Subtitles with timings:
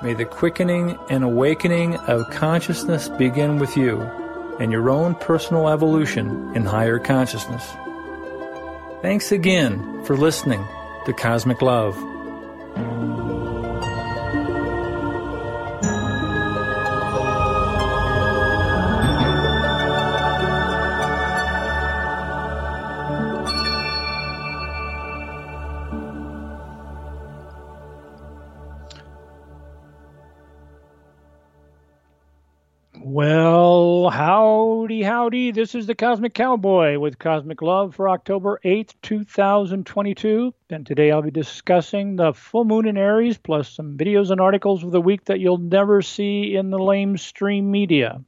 [0.00, 4.00] May the quickening and awakening of consciousness begin with you
[4.60, 7.64] and your own personal evolution in higher consciousness.
[9.02, 10.64] Thanks again for listening
[11.06, 11.96] to Cosmic Love.
[35.58, 40.54] This is the Cosmic Cowboy with Cosmic Love for October 8th, 2022.
[40.70, 44.84] And today I'll be discussing the full moon in Aries plus some videos and articles
[44.84, 48.22] of the week that you'll never see in the lamestream media.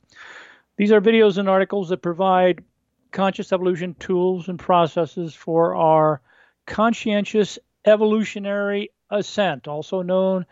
[0.77, 2.65] These are videos and articles that provide
[3.13, 6.21] conscious evolution tools and processes for our
[6.67, 10.47] conscientious evolutionary ascent, also known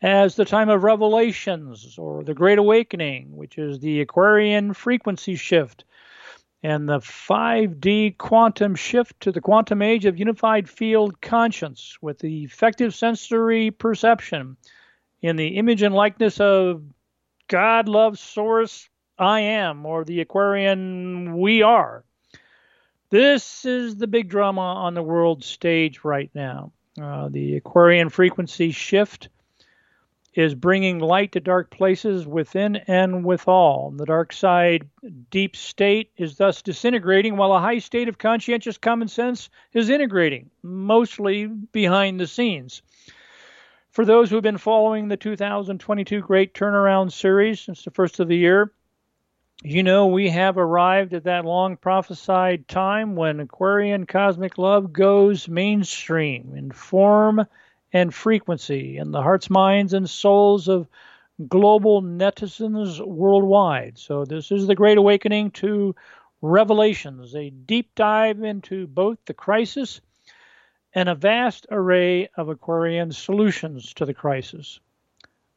[0.00, 5.84] as the time of revelations or the Great Awakening, which is the Aquarian frequency shift
[6.64, 12.42] and the 5D quantum shift to the quantum age of unified field conscience with the
[12.42, 14.56] effective sensory perception
[15.20, 16.82] in the image and likeness of
[17.48, 22.02] God, love, source, I am, or the Aquarian we are.
[23.10, 26.72] This is the big drama on the world stage right now.
[27.00, 29.28] Uh, the Aquarian frequency shift
[30.34, 33.92] is bringing light to dark places within and withal.
[33.96, 34.88] The dark side,
[35.30, 40.50] deep state, is thus disintegrating, while a high state of conscientious common sense is integrating,
[40.62, 42.82] mostly behind the scenes.
[43.90, 48.26] For those who have been following the 2022 Great Turnaround series since the first of
[48.26, 48.72] the year,
[49.62, 55.48] you know we have arrived at that long prophesied time when Aquarian cosmic love goes
[55.48, 57.46] mainstream in form
[57.94, 60.88] and frequency in the hearts, minds, and souls of
[61.48, 63.96] global netizens worldwide.
[63.96, 65.94] So, this is the Great Awakening to
[66.42, 70.00] Revelations, a deep dive into both the crisis
[70.92, 74.80] and a vast array of Aquarian solutions to the crisis.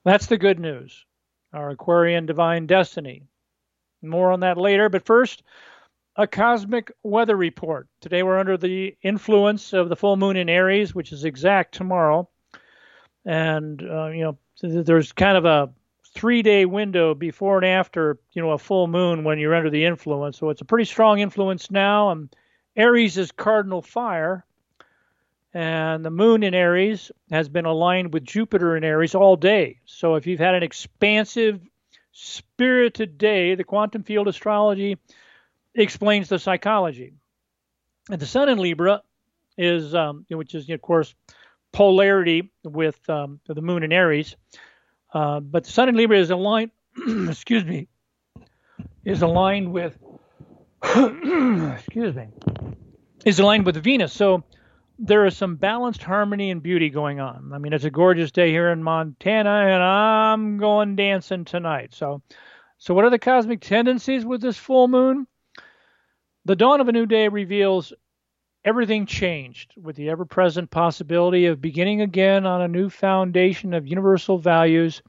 [0.05, 1.05] That's the good news.
[1.53, 3.23] Our Aquarian divine destiny.
[4.01, 5.43] More on that later, but first,
[6.17, 7.87] a cosmic weather report.
[8.01, 12.27] Today we're under the influence of the full moon in Aries, which is exact tomorrow.
[13.23, 15.69] And, uh, you know, there's kind of a
[16.15, 19.85] three day window before and after, you know, a full moon when you're under the
[19.85, 20.39] influence.
[20.39, 22.09] So it's a pretty strong influence now.
[22.09, 22.35] And
[22.75, 24.43] Aries is cardinal fire.
[25.53, 29.79] And the moon in Aries has been aligned with Jupiter in Aries all day.
[29.85, 31.61] So if you've had an expansive,
[32.11, 34.97] spirited day, the quantum field astrology
[35.77, 37.13] explains the psychology.
[38.09, 39.03] And the sun in Libra
[39.57, 41.13] is, um, which is, of course,
[41.71, 44.35] polarity with um, the moon in Aries.
[45.13, 46.71] Uh, but the sun in Libra is aligned,
[47.29, 47.87] excuse me,
[49.05, 49.97] is aligned with,
[50.83, 52.27] excuse me,
[53.25, 54.13] is aligned with Venus.
[54.13, 54.43] So
[54.99, 57.51] there is some balanced harmony and beauty going on.
[57.53, 61.93] I mean, it's a gorgeous day here in Montana, and I'm going dancing tonight.
[61.93, 62.21] So,
[62.77, 65.27] so what are the cosmic tendencies with this full moon?
[66.47, 67.91] The dawn of a new day reveals
[68.63, 73.85] everything changed with the ever present possibility of beginning again on a new foundation of
[73.85, 75.01] universal values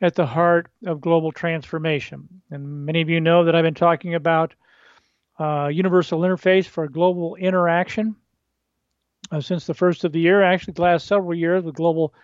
[0.00, 2.40] at the heart of global transformation.
[2.52, 4.54] And many of you know that I've been talking about
[5.40, 8.14] uh, universal interface for global interaction
[9.32, 12.14] uh, since the first of the year, actually, the last several years with global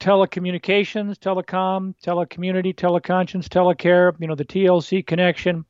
[0.00, 5.64] telecommunications, telecom, telecommunity, teleconscience, telecare, you know, the TLC connection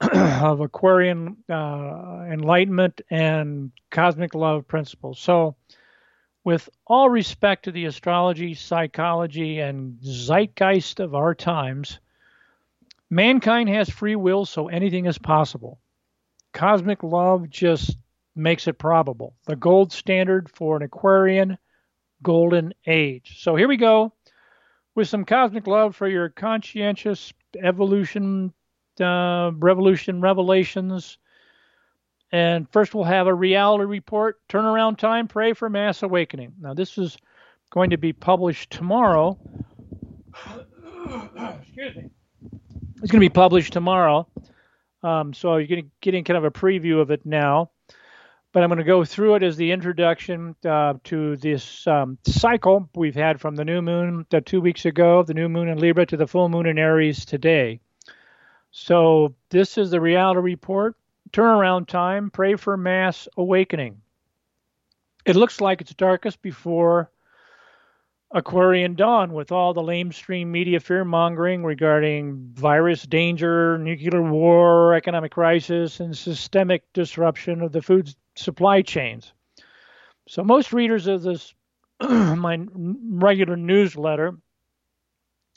[0.12, 5.18] of Aquarian uh, enlightenment and cosmic love principles.
[5.18, 5.56] So,
[6.44, 11.98] with all respect to the astrology, psychology, and zeitgeist of our times,
[13.10, 15.80] mankind has free will, so anything is possible.
[16.52, 17.96] Cosmic love just
[18.36, 19.34] makes it probable.
[19.46, 21.58] The gold standard for an Aquarian
[22.22, 23.42] golden age.
[23.42, 24.12] So here we go
[24.94, 28.52] with some cosmic love for your conscientious evolution
[29.00, 31.18] uh, Revolution Revelations.
[32.32, 36.54] And first, we'll have a reality report, turnaround time, pray for mass awakening.
[36.60, 37.16] Now, this is
[37.70, 39.38] going to be published tomorrow.
[41.62, 42.10] Excuse me.
[43.02, 44.26] It's going to be published tomorrow.
[45.02, 47.70] Um, so you're getting, kind of a preview of it now.
[48.52, 52.88] But I'm going to go through it as the introduction uh, to this um, cycle
[52.94, 56.16] we've had from the new moon two weeks ago, the new moon in Libra, to
[56.16, 57.80] the full moon in Aries today.
[58.78, 60.96] So this is the reality report.
[61.32, 62.30] Turnaround time.
[62.30, 64.02] Pray for mass awakening.
[65.24, 67.10] It looks like it's darkest before
[68.32, 75.32] Aquarian Dawn with all the lamestream media fear mongering regarding virus danger, nuclear war, economic
[75.32, 79.32] crisis, and systemic disruption of the food supply chains.
[80.28, 81.54] So, most readers of this,
[82.02, 84.36] my regular newsletter,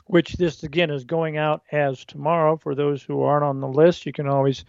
[0.10, 4.06] which this again is going out as tomorrow for those who aren't on the list,
[4.06, 4.66] you can always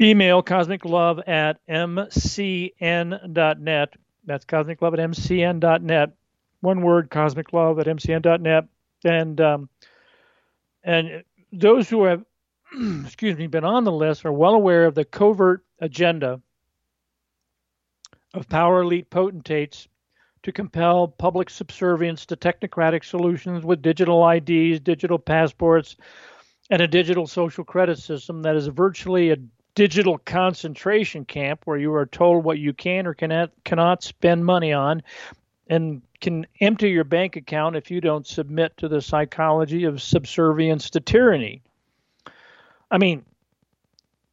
[0.00, 3.14] email cosmiclove at mcn.net.
[4.24, 6.12] That's cosmiclove at mcn.net
[6.60, 8.64] one word, cosmic love at mcn.net.
[9.04, 9.68] And um,
[10.82, 12.24] and those who have,
[13.04, 16.40] excuse me, been on the list are well aware of the covert agenda
[18.34, 19.88] of power elite potentates
[20.46, 25.96] to compel public subservience to technocratic solutions with digital IDs, digital passports,
[26.70, 29.38] and a digital social credit system that is virtually a
[29.74, 34.72] digital concentration camp where you are told what you can or cannot cannot spend money
[34.72, 35.02] on
[35.66, 40.90] and can empty your bank account if you don't submit to the psychology of subservience
[40.90, 41.60] to tyranny.
[42.88, 43.24] I mean,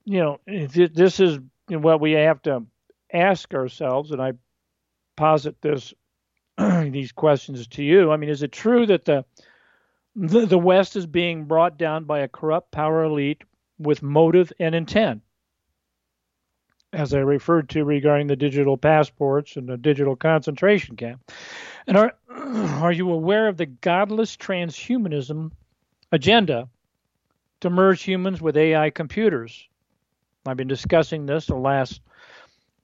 [0.06, 1.40] you know, this is
[1.70, 2.68] what we have to
[3.12, 4.34] ask ourselves, and I
[5.16, 5.92] posit this
[6.92, 8.12] these questions to you.
[8.12, 9.26] I mean, is it true that the,
[10.16, 13.44] the the West is being brought down by a corrupt power elite
[13.80, 15.22] with motive and intent?
[16.94, 21.32] as I referred to regarding the digital passports and the digital concentration camp.
[21.88, 25.52] And are are you aware of the godless transhumanism
[26.12, 26.70] agenda
[27.62, 29.68] to merge humans with AI computers?
[30.46, 32.02] I've been discussing this the last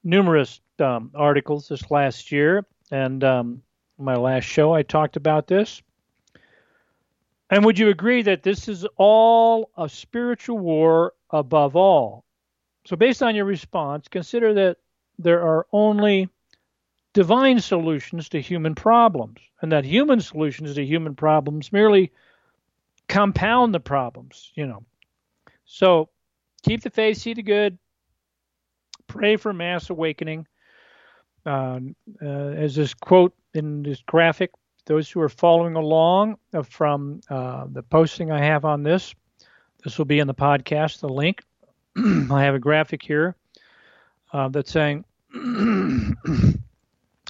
[0.04, 3.62] numerous um, articles this last year, and um,
[3.98, 5.82] my last show I talked about this.
[7.50, 12.24] And would you agree that this is all a spiritual war above all?
[12.86, 14.78] So, based on your response, consider that
[15.18, 16.30] there are only
[17.14, 22.12] divine solutions to human problems, and that human solutions to human problems merely
[23.08, 24.84] compound the problems, you know.
[25.66, 26.10] So,
[26.62, 27.78] keep the faith, see the good,
[29.08, 30.48] pray for mass awakening.
[31.46, 31.80] Uh,
[32.22, 34.52] uh, as this quote in this graphic,
[34.86, 39.14] those who are following along from uh, the posting I have on this,
[39.84, 41.44] this will be in the podcast, the link.
[41.96, 43.36] I have a graphic here
[44.34, 45.06] uh, that's saying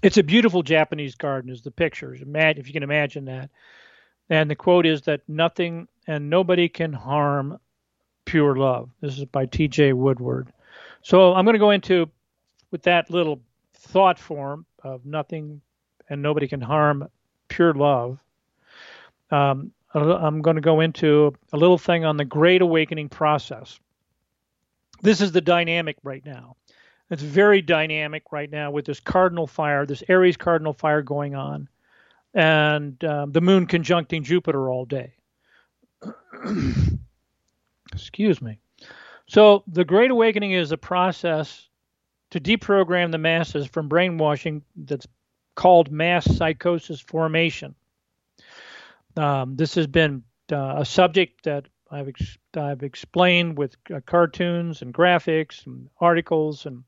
[0.04, 1.52] it's a beautiful Japanese garden.
[1.52, 2.16] Is the picture?
[2.16, 3.50] Imagine if you can imagine that.
[4.30, 7.60] And the quote is that nothing and nobody can harm
[8.26, 8.90] pure love.
[9.02, 9.94] This is by T.J.
[9.94, 10.54] Woodward.
[11.02, 12.10] So I'm going to go into
[12.72, 13.42] with that little
[13.80, 15.62] thought form of nothing
[16.10, 17.08] and nobody can harm
[17.48, 18.20] pure love.
[19.32, 23.80] Um, I'm going to go into a little thing on the Great Awakening process
[25.02, 26.56] this is the dynamic right now.
[27.10, 31.68] It's very dynamic right now with this cardinal fire, this Aries cardinal fire going on,
[32.34, 35.14] and um, the moon conjuncting Jupiter all day.
[37.94, 38.60] Excuse me.
[39.28, 41.69] So, the Great Awakening is a process
[42.32, 45.08] to deprogram the masses from brainwashing that's
[45.56, 47.76] called mass psychosis formation.
[49.18, 54.82] Um, this has been uh, a subject that I've ex- I've explained with uh, cartoons
[54.82, 56.84] and graphics and articles and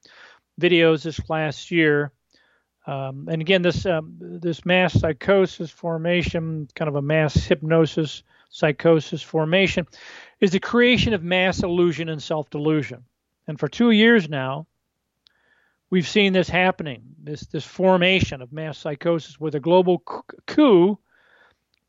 [0.59, 2.11] videos this last year.
[2.87, 9.21] Um, and again, this um, this mass psychosis formation, kind of a mass hypnosis psychosis
[9.21, 9.87] formation,
[10.39, 13.03] is the creation of mass illusion and self delusion.
[13.47, 14.67] And for two years now,
[15.91, 19.99] we've seen this happening, this this formation of mass psychosis with a global
[20.47, 20.97] coup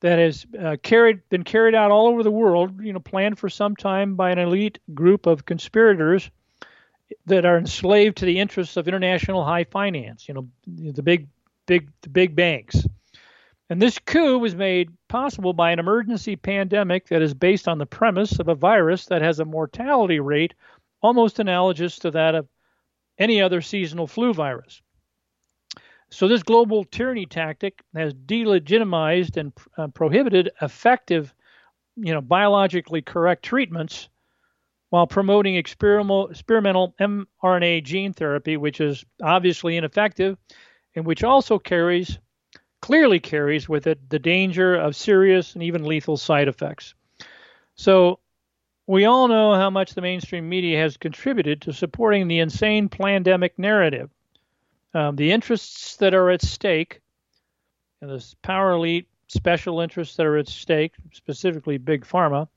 [0.00, 3.48] that has uh, carried been carried out all over the world, you know, planned for
[3.48, 6.30] some time by an elite group of conspirators
[7.26, 11.28] that are enslaved to the interests of international high finance, you know, the big
[11.66, 12.86] big the big banks.
[13.70, 17.86] And this coup was made possible by an emergency pandemic that is based on the
[17.86, 20.52] premise of a virus that has a mortality rate
[21.00, 22.46] almost analogous to that of
[23.22, 24.82] any other seasonal flu virus.
[26.10, 31.34] So this global tyranny tactic has delegitimized and uh, prohibited effective,
[31.96, 34.10] you know, biologically correct treatments
[34.90, 40.36] while promoting experimental, experimental mRNA gene therapy, which is obviously ineffective
[40.94, 42.18] and which also carries,
[42.82, 46.94] clearly carries with it the danger of serious and even lethal side effects.
[47.74, 48.18] So
[48.92, 53.58] we all know how much the mainstream media has contributed to supporting the insane pandemic
[53.58, 54.10] narrative.
[54.92, 57.00] Um, the interests that are at stake,
[58.02, 62.48] and the power elite special interests that are at stake, specifically big pharma,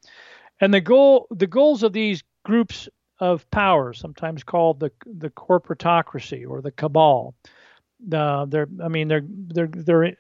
[0.60, 2.90] and the goal the goals of these groups
[3.20, 7.34] of power, sometimes called the the corporatocracy or the cabal,
[8.12, 10.18] Uh, their, I mean, their their their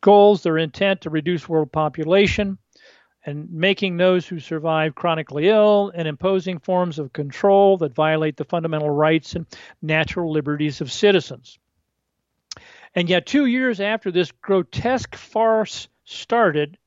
[0.00, 2.56] goals, their intent to reduce world population,
[3.24, 8.44] and making those who survive chronically ill, and imposing forms of control that violate the
[8.44, 9.46] fundamental rights and
[9.82, 11.58] natural liberties of citizens.
[12.94, 16.78] And yet, two years after this grotesque farce started,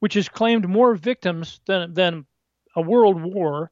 [0.00, 2.26] which has claimed more victims than, than
[2.74, 3.70] a world war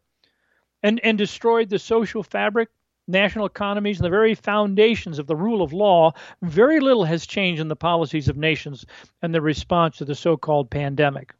[0.82, 2.68] and, and destroyed the social fabric,
[3.08, 6.12] national economies, and the very foundations of the rule of law,
[6.42, 8.84] very little has changed in the policies of nations
[9.22, 11.34] and the response to the so called pandemic.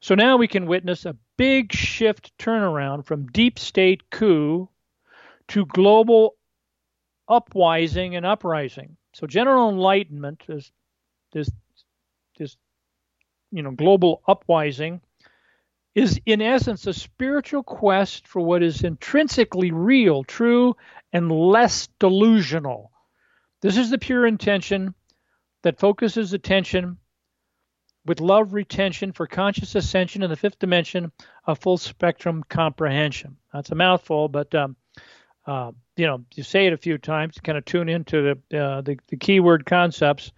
[0.00, 4.68] So now we can witness a big shift turnaround from deep state coup
[5.48, 6.36] to global
[7.28, 8.96] upwising and uprising.
[9.14, 10.70] So general enlightenment is
[11.32, 11.50] this
[12.38, 12.56] this
[13.50, 15.00] you know global upwising
[15.94, 20.76] is in essence a spiritual quest for what is intrinsically real, true,
[21.12, 22.92] and less delusional.
[23.62, 24.94] This is the pure intention
[25.62, 26.98] that focuses attention
[28.06, 31.12] with love retention for conscious ascension in the fifth dimension
[31.46, 33.36] of full spectrum comprehension.
[33.52, 34.76] That's a mouthful, but um,
[35.46, 38.80] uh, you know, you say it a few times, kind of tune into the uh,
[38.80, 40.32] the, the keyword concepts.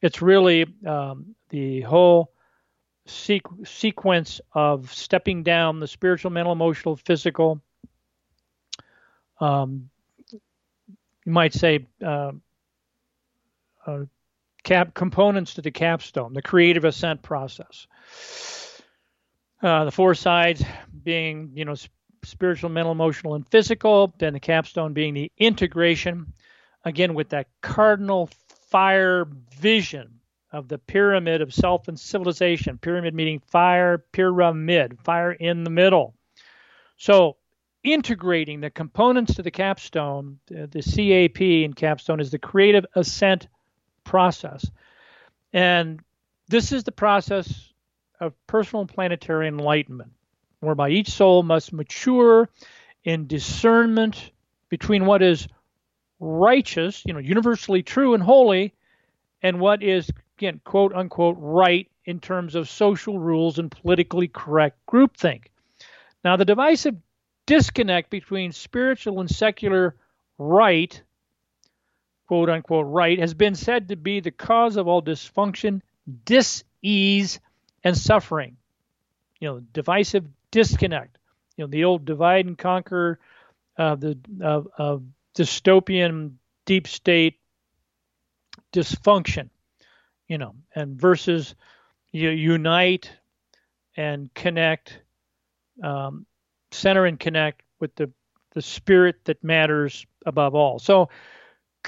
[0.00, 2.32] It's really um, the whole
[3.06, 7.60] sequ- sequence of stepping down the spiritual, mental, emotional, physical.
[9.40, 9.90] Um,
[11.24, 12.32] you might say uh,
[13.86, 14.04] uh,
[14.68, 17.86] cap components to the capstone, the creative ascent process.
[19.62, 20.62] Uh, the four sides
[21.02, 21.74] being, you know,
[22.22, 24.12] spiritual, mental, emotional, and physical.
[24.18, 26.34] Then the capstone being the integration,
[26.84, 28.28] again with that cardinal
[28.68, 29.26] fire
[29.58, 30.20] vision
[30.52, 32.76] of the pyramid of self and civilization.
[32.76, 36.14] Pyramid meaning fire, pyramid, fire in the middle.
[36.98, 37.38] So
[37.82, 43.48] integrating the components to the capstone, the, CAP in capstone is the creative ascent
[44.08, 44.68] process.
[45.52, 46.00] And
[46.48, 47.72] this is the process
[48.20, 50.12] of personal planetary enlightenment,
[50.60, 52.48] whereby each soul must mature
[53.04, 54.32] in discernment
[54.68, 55.46] between what is
[56.18, 58.74] righteous, you know, universally true and holy,
[59.42, 64.78] and what is again, quote unquote, right in terms of social rules and politically correct
[64.90, 65.44] groupthink.
[66.24, 66.96] Now, the divisive
[67.46, 69.94] disconnect between spiritual and secular
[70.38, 71.00] right,
[72.28, 75.80] quote unquote, right, has been said to be the cause of all dysfunction,
[76.24, 77.40] dis-ease,
[77.82, 78.56] and suffering.
[79.40, 81.18] You know, divisive disconnect.
[81.56, 83.18] You know, the old divide and conquer,
[83.76, 84.18] uh, the
[84.78, 84.98] uh,
[85.34, 87.40] dystopian deep state
[88.72, 89.48] dysfunction
[90.28, 91.54] you know, and versus
[92.12, 93.10] you know, unite
[93.96, 95.00] and connect,
[95.82, 96.26] um,
[96.70, 98.10] center and connect with the
[98.52, 100.78] the spirit that matters above all.
[100.78, 101.08] So,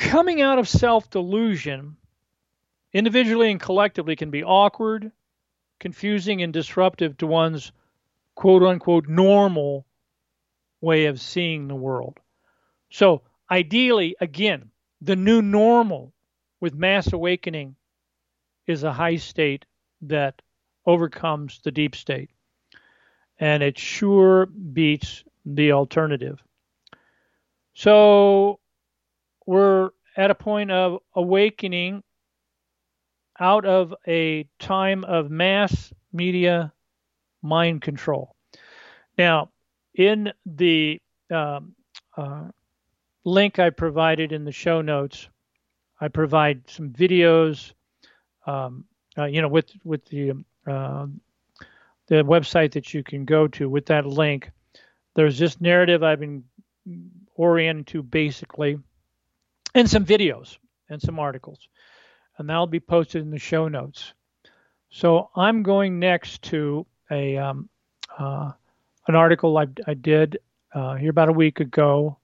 [0.01, 1.97] coming out of self delusion,
[2.93, 5.13] individually and collectively, can be awkward,
[5.79, 7.71] confusing, and disruptive to one's
[8.35, 9.87] quote unquote normal
[10.81, 12.19] way of seeing the world.
[12.91, 14.71] So, ideally, again,
[15.03, 16.13] the new normal
[16.61, 17.77] with mass awakening
[18.67, 19.67] is a high state
[20.03, 20.41] that
[20.87, 22.31] overcomes the deep state.
[23.39, 26.43] And it sure beats the alternative.
[27.75, 28.61] So
[29.51, 32.03] we're at a point of awakening
[33.39, 36.73] out of a time of mass media
[37.43, 38.37] mind control.
[39.19, 39.51] Now,
[39.95, 41.75] in the um,
[42.17, 42.45] uh,
[43.25, 45.29] link I provided in the show notes,
[46.01, 47.73] I provide some videos
[48.47, 48.85] um,
[49.19, 50.31] uh, you know, with with the
[50.67, 51.07] uh,
[52.07, 54.51] the website that you can go to with that link.
[55.15, 56.45] There's this narrative I've been
[57.35, 58.79] oriented to basically,
[59.75, 60.59] and some videos
[60.89, 61.69] and some articles,
[62.39, 64.13] and that'll be posted in the show notes.
[64.91, 67.69] So I'm going next to a um,
[68.19, 68.53] uh,
[69.07, 70.39] an article I, I did
[70.75, 72.19] uh, here about a week ago,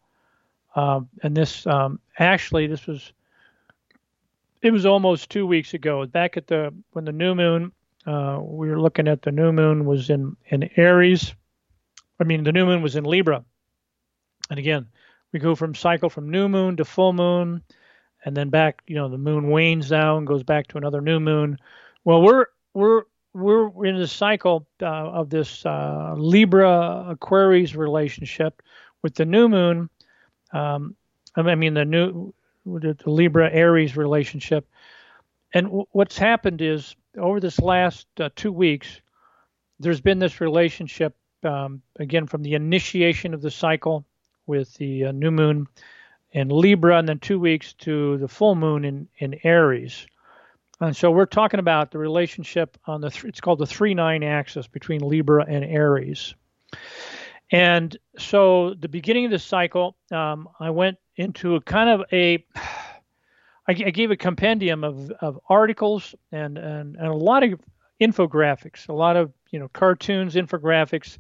[0.75, 3.13] uh, and this um, actually this was
[4.63, 6.05] it was almost two weeks ago.
[6.07, 7.73] Back at the when the new moon,
[8.07, 11.35] uh, we were looking at the new moon was in in Aries.
[12.19, 13.45] I mean, the new moon was in Libra.
[14.49, 14.87] And again,
[15.33, 17.63] we go from cycle from new moon to full moon,
[18.25, 18.83] and then back.
[18.87, 21.59] You know, the moon wanes down, goes back to another new moon.
[22.05, 23.03] Well, we're we're
[23.33, 28.63] we're in the cycle uh, of this uh, Libra Aquarius relationship
[29.03, 29.91] with the new moon.
[30.53, 30.97] Um,
[31.37, 32.33] I mean, the new
[32.65, 34.67] the, Libra Aries relationship.
[35.53, 39.01] And w- what's happened is over this last uh, two weeks,
[39.79, 41.15] there's been this relationship
[41.45, 44.05] um, again from the initiation of the cycle
[44.47, 45.67] with the uh, new moon
[46.33, 50.07] in Libra, and then two weeks to the full moon in, in Aries.
[50.81, 54.23] And so we're talking about the relationship on the, th- it's called the 3 9
[54.23, 56.35] axis between Libra and Aries.
[57.51, 62.45] And so the beginning of the cycle, um, I went into a kind of a,
[63.69, 67.59] I, I gave a compendium of, of articles and, and, and a lot of
[68.01, 71.19] infographics, a lot of, you know, cartoons, infographics,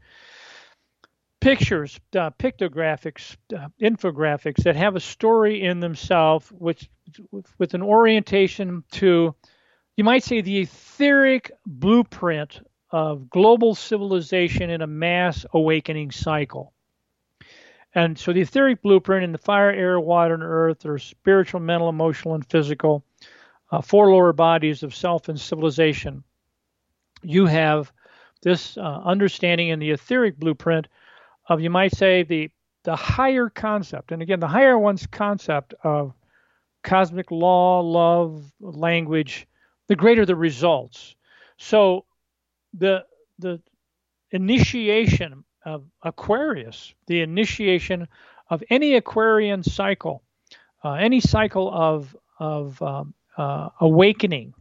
[1.46, 6.90] pictures, uh, pictographics, uh, infographics that have a story in themselves, which
[7.56, 9.32] with an orientation to,
[9.96, 12.60] you might say, the etheric blueprint
[12.90, 16.72] of global civilization in a mass awakening cycle.
[17.94, 21.88] And so the etheric blueprint in the fire, air, water, and earth are spiritual, mental,
[21.88, 23.04] emotional, and physical,
[23.70, 26.24] uh, four lower bodies of self and civilization.
[27.22, 27.92] You have
[28.42, 30.88] this uh, understanding in the etheric blueprint
[31.48, 32.50] of, you might say, the
[32.84, 34.12] the higher concept.
[34.12, 36.14] And again, the higher one's concept of
[36.84, 39.48] cosmic law, love, language,
[39.88, 41.16] the greater the results.
[41.58, 42.04] So
[42.74, 43.04] the
[43.38, 43.60] the
[44.30, 48.06] initiation of Aquarius, the initiation
[48.48, 50.22] of any Aquarian cycle,
[50.84, 54.54] uh, any cycle of of um, uh, awakening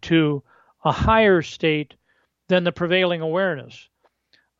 [0.00, 0.42] to
[0.84, 1.94] a higher state
[2.48, 3.88] than the prevailing awareness.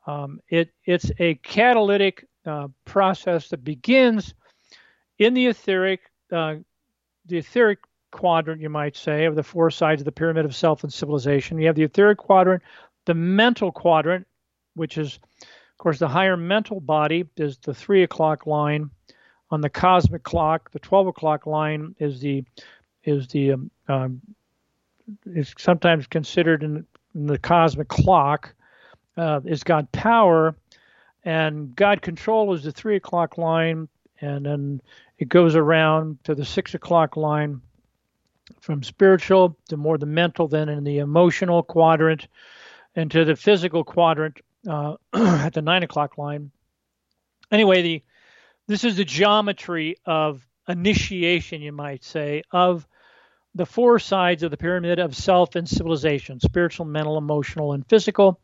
[0.07, 4.35] Um, it it's a catalytic uh, process that begins
[5.19, 6.01] in the etheric,
[6.33, 6.57] uh,
[7.27, 7.79] the etheric
[8.11, 11.59] quadrant, you might say, of the four sides of the pyramid of self and civilization.
[11.59, 12.63] You have the etheric quadrant,
[13.05, 14.27] the mental quadrant,
[14.75, 18.91] which is, of course, the higher mental body, is the three o'clock line.
[19.51, 22.45] On the cosmic clock, the 12 o'clock line is the
[23.05, 24.21] is the um, um,
[25.27, 28.55] is sometimes considered in, in the cosmic clock
[29.17, 30.55] uh, is God power,
[31.25, 33.89] and God control is the three o'clock line,
[34.21, 34.83] and then
[35.19, 37.61] it goes around to the six o'clock line
[38.61, 42.27] from spiritual to more the mental, then in the emotional quadrant,
[42.95, 46.51] and to the physical quadrant uh, at the nine o'clock line.
[47.51, 48.03] Anyway, the
[48.69, 52.87] this is the geometry of initiation, you might say, of
[53.55, 58.41] the four sides of the pyramid of self and civilization spiritual, mental, emotional, and physical.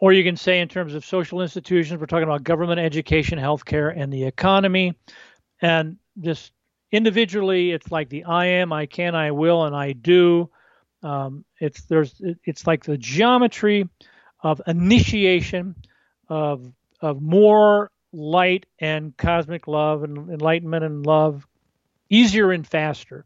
[0.00, 3.92] Or you can say, in terms of social institutions, we're talking about government, education, healthcare,
[3.94, 4.96] and the economy.
[5.60, 6.52] And just
[6.90, 10.50] individually, it's like the I am, I can, I will, and I do.
[11.02, 13.88] Um, it's there's it's like the geometry
[14.42, 15.74] of initiation
[16.28, 21.46] of of more light and cosmic love and enlightenment and love,
[22.08, 23.24] easier and faster.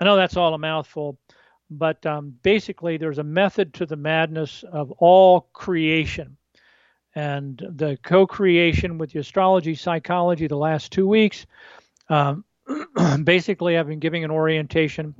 [0.00, 1.18] I know that's all a mouthful,
[1.78, 6.36] but um, basically, there's a method to the madness of all creation.
[7.14, 11.46] And the co creation with the astrology psychology the last two weeks,
[12.08, 12.44] um,
[13.24, 15.14] basically, I've been giving an orientation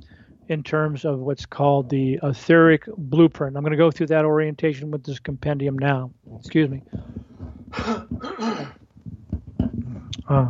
[0.47, 3.55] in terms of what's called the etheric blueprint.
[3.55, 6.11] I'm going to go through that orientation with this compendium now.
[6.39, 6.81] Excuse me.
[10.29, 10.47] Uh,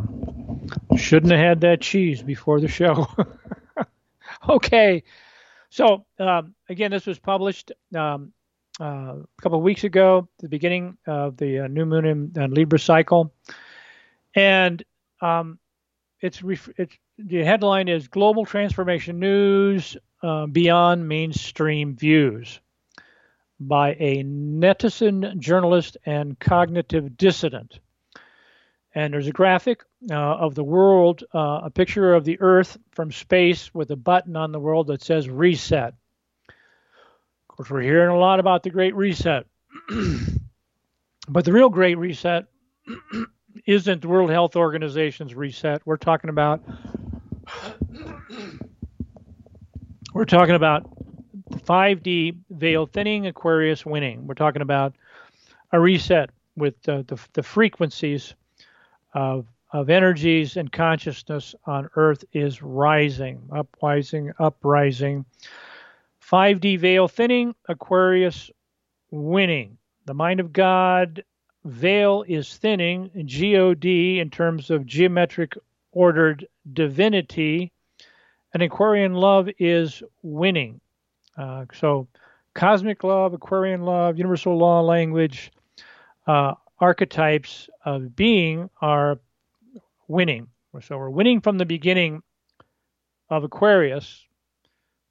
[0.96, 3.08] shouldn't have had that cheese before the show.
[4.48, 5.02] okay,
[5.74, 8.32] so um, again, this was published um,
[8.80, 12.54] uh, a couple of weeks ago, the beginning of the uh, new moon in, in,
[12.54, 13.34] Libra cycle,
[14.36, 14.84] and
[15.20, 15.58] um,
[16.20, 22.60] it's, ref- it's the headline is Global Transformation News uh, Beyond Mainstream Views
[23.58, 27.80] by a netizen journalist and cognitive dissident.
[28.94, 33.10] And there's a graphic uh, of the world, uh, a picture of the Earth from
[33.10, 35.94] space with a button on the world that says reset.
[36.48, 39.46] Of course, we're hearing a lot about the Great Reset.
[41.28, 42.46] but the real Great Reset
[43.66, 45.82] isn't the World Health Organization's reset.
[45.84, 46.62] We're talking about
[50.14, 50.90] we're talking about
[51.50, 54.26] 5D veil thinning, Aquarius winning.
[54.26, 54.94] We're talking about
[55.72, 58.34] a reset with uh, the, the frequencies
[59.14, 65.24] of, of energies and consciousness on Earth is rising, uprising, uprising.
[66.22, 68.50] 5D veil thinning, Aquarius
[69.10, 69.78] winning.
[70.06, 71.24] The mind of God
[71.64, 75.56] veil is thinning, God in terms of geometric
[75.92, 77.72] ordered divinity,
[78.52, 80.80] and Aquarian love is winning.
[81.36, 82.06] Uh, so,
[82.54, 85.50] cosmic love, Aquarian love, universal law language,
[86.26, 89.20] uh, archetypes of being are
[90.08, 90.48] winning.
[90.82, 92.22] So we're winning from the beginning
[93.30, 94.26] of Aquarius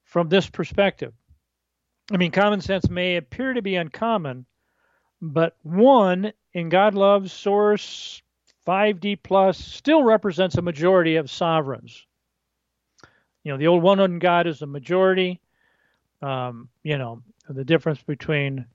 [0.04, 1.13] from this perspective.
[2.12, 4.45] I mean, common sense may appear to be uncommon,
[5.21, 8.21] but one, in God loves source
[8.67, 12.06] 5D plus still represents a majority of sovereigns.
[13.43, 15.41] You know, the old one God is a majority.
[16.21, 18.65] Um, you know, the difference between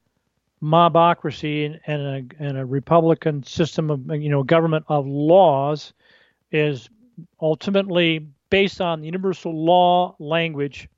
[0.62, 5.92] mobocracy and a, and a republican system of you know government of laws
[6.51, 6.88] is
[7.40, 10.88] ultimately based on the universal law language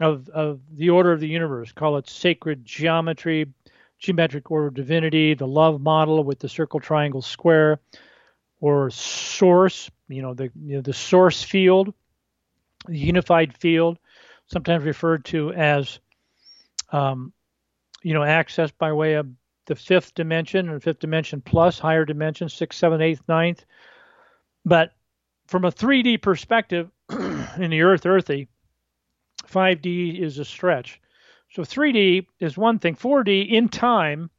[0.00, 1.72] of, of the order of the universe.
[1.72, 3.46] Call it sacred geometry,
[3.98, 7.78] geometric order of divinity, the love model with the circle, triangle, square,
[8.60, 9.90] or source.
[10.08, 11.94] You know the you know, the source field,
[12.86, 13.98] the unified field,
[14.46, 16.00] sometimes referred to as
[16.90, 17.32] um,
[18.02, 19.28] you know access by way of
[19.66, 23.64] the fifth dimension and fifth dimension plus higher dimension, sixth, seventh, eighth, ninth.
[24.64, 24.92] But
[25.46, 28.48] from a 3D perspective, in the Earth earthy,
[29.46, 31.00] 5D is a stretch.
[31.50, 32.96] So 3D is one thing.
[32.96, 34.30] 4D in time,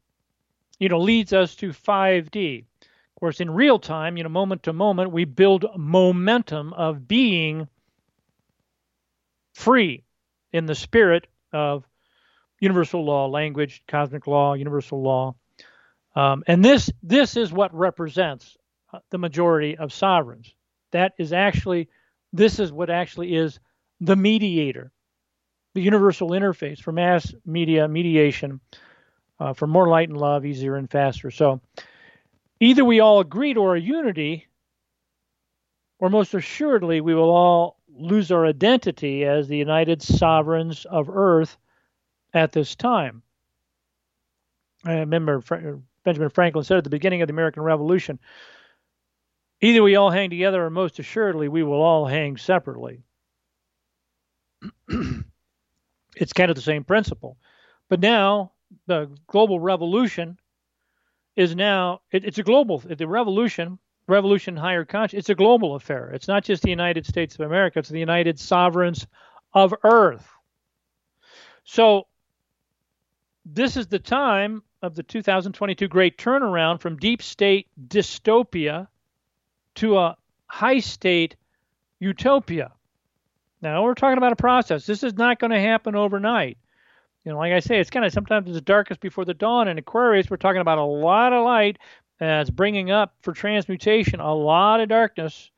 [0.80, 2.66] you know, leads us to 5D.
[2.82, 7.68] Of course, in real time, you know, moment to moment, we build momentum of being
[9.54, 10.04] free
[10.52, 11.84] in the spirit of
[12.64, 15.36] universal law, language, cosmic law, universal law.
[16.16, 18.58] Um, and this this is what represents
[18.94, 20.54] uh, the majority of sovereigns.
[20.92, 21.90] That is actually
[22.32, 23.60] this is what actually is
[24.00, 24.92] the mediator
[25.74, 28.60] the universal interface for mass media mediation
[29.40, 31.32] uh, for more light and love, easier and faster.
[31.32, 31.62] So
[32.60, 34.48] either we all agree to our unity,
[36.00, 41.58] or most assuredly, we will all lose our identity as the united sovereigns of Earth
[42.34, 43.22] at this time.
[44.86, 48.20] I remember uh, Benjamin Franklin said at the beginning of the American Revolution
[49.62, 53.02] either we all hang together, or most assuredly, we will all hang separately.
[56.18, 57.38] it's kind of the same principle.
[57.88, 58.52] But now
[58.88, 60.38] the global revolution
[61.36, 66.10] is now it, it's a global the revolution revolution higher conscious it's a global affair
[66.12, 69.08] it's not just the united states of america it's the united sovereigns
[69.54, 70.28] of earth
[71.64, 72.06] so
[73.46, 78.88] this is the time of the 2022 great turnaround from deep state dystopia
[79.76, 81.36] to a high state
[82.00, 82.72] utopia
[83.64, 84.86] now we're talking about a process.
[84.86, 86.58] This is not going to happen overnight.
[87.24, 89.70] You know, like I say, it's kind of sometimes it's darkest before the dawn.
[89.70, 91.80] In Aquarius, we're talking about a lot of light
[92.20, 95.50] that's bringing up for transmutation a lot of darkness.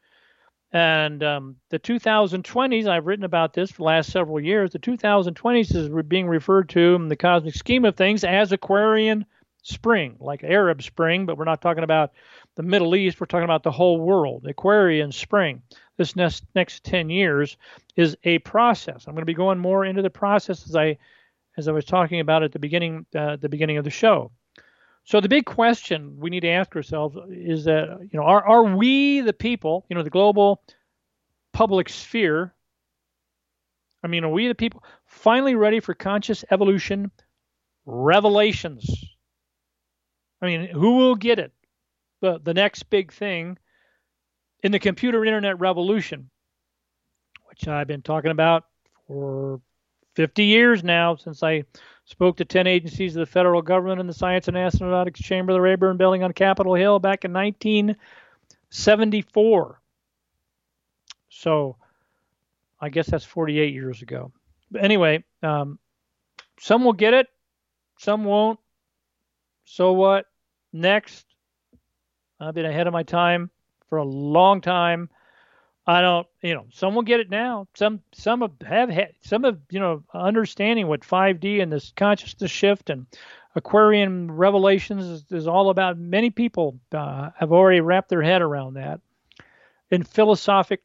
[0.76, 4.72] And um, the 2020s, I've written about this for the last several years.
[4.72, 9.26] The 2020s is being referred to in the cosmic scheme of things as Aquarian
[9.62, 12.12] spring, like Arab spring, but we're not talking about
[12.56, 13.22] the Middle East.
[13.22, 15.62] We're talking about the whole world, Aquarian spring
[15.98, 17.58] this next next 10 years
[17.96, 19.08] is a process.
[19.08, 20.98] I'm going to be going more into the process as I
[21.58, 24.32] as I was talking about at the beginning uh, the beginning of the show.
[25.06, 28.76] So the big question we need to ask ourselves is that you know are are
[28.76, 30.62] we the people, you know, the global
[31.54, 32.56] public sphere
[34.06, 37.10] I mean, are we the people finally ready for conscious evolution
[37.88, 38.88] revelations?
[40.44, 41.52] I mean, who will get it?
[42.22, 43.58] The the next big thing
[44.62, 46.30] in the computer internet revolution,
[47.50, 48.66] which I've been talking about
[49.08, 49.60] for
[50.16, 51.64] 50 years now since I
[52.06, 55.58] spoke to 10 agencies of the federal government and the Science and Astronautics Chamber of
[55.58, 59.82] the Rayburn Building on Capitol Hill back in 1974.
[61.30, 61.76] So
[62.80, 64.32] I guess that's 48 years ago.
[64.72, 65.80] But anyway, um,
[66.60, 67.28] some will get it,
[68.00, 68.60] some won't.
[69.66, 70.28] So what?
[70.72, 71.26] Next.
[72.40, 73.50] I've been ahead of my time
[73.90, 75.10] for a long time.
[75.88, 77.68] I don't, you know, some will get it now.
[77.76, 82.90] Some some have had some have, you know, understanding what 5D and this consciousness shift
[82.90, 83.06] and
[83.56, 85.98] Aquarian revelations is, is all about.
[85.98, 89.00] Many people uh, have already wrapped their head around that
[89.92, 90.82] in philosophic,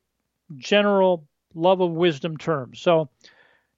[0.57, 2.81] general love of wisdom terms.
[2.81, 3.09] So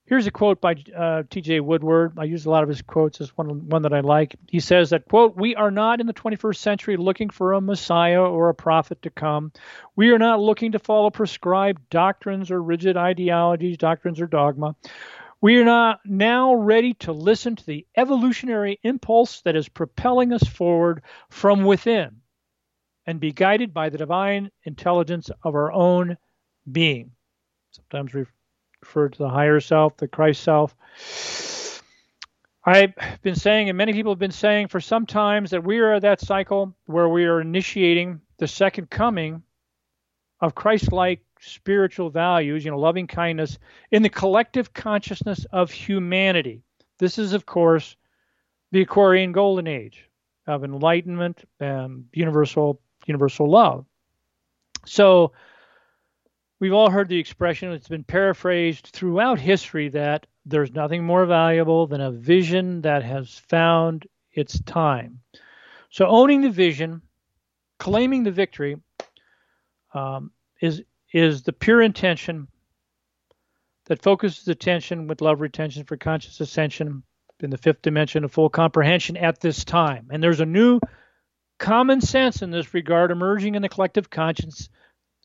[0.07, 1.61] Here's a quote by uh, T.J.
[1.61, 2.15] Woodward.
[2.19, 3.21] I use a lot of his quotes.
[3.21, 4.35] It's one one that I like.
[4.49, 8.23] He says that quote: "We are not in the 21st century looking for a Messiah
[8.23, 9.53] or a prophet to come.
[9.95, 14.75] We are not looking to follow prescribed doctrines or rigid ideologies, doctrines or dogma.
[15.41, 20.43] We are not now ready to listen to the evolutionary impulse that is propelling us
[20.43, 22.23] forward from within,
[23.07, 26.19] and be guided by the divine intelligence of our own
[26.71, 27.13] being."
[27.71, 28.13] Sometimes
[28.85, 30.75] to the higher self, the Christ self.
[32.65, 35.95] I've been saying, and many people have been saying for some times, that we are
[35.95, 39.43] at that cycle where we are initiating the second coming
[40.41, 43.59] of Christ like spiritual values, you know, loving kindness,
[43.91, 46.63] in the collective consciousness of humanity.
[46.99, 47.97] This is, of course,
[48.71, 50.09] the Aquarian Golden Age
[50.47, 53.85] of enlightenment and universal universal love.
[54.87, 55.33] So
[56.63, 61.89] we've all heard the expression, it's been paraphrased throughout history that there's nothing more valuable
[61.89, 65.19] than a vision that has found its time.
[65.91, 67.03] So owning the vision,
[67.81, 68.77] claiming the victory,
[69.93, 72.47] um, is is the pure intention
[73.87, 77.03] that focuses attention with love retention for conscious ascension
[77.41, 80.07] in the fifth dimension of full comprehension at this time.
[80.13, 80.79] And there's a new
[81.59, 84.69] common sense in this regard emerging in the collective conscience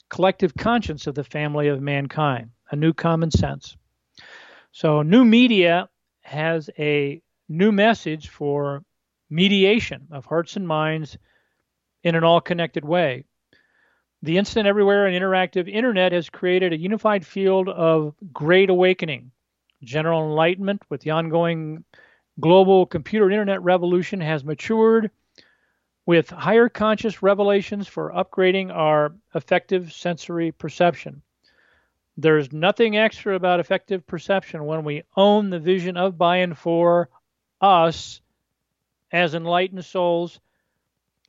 [0.10, 3.76] collective conscience of the family of mankind, a new common sense.
[4.72, 5.90] So new media
[6.22, 8.84] has a new message for
[9.30, 11.18] mediation of hearts and minds
[12.04, 13.26] in an all connected way.
[14.24, 19.32] The instant everywhere and interactive internet has created a unified field of great awakening.
[19.84, 21.84] General enlightenment with the ongoing
[22.40, 25.12] global computer internet revolution has matured
[26.08, 31.22] with higher conscious revelations for upgrading our effective sensory perception.
[32.16, 37.10] There's nothing extra about effective perception when we own the vision of by and for
[37.60, 38.22] us
[39.12, 40.40] as enlightened souls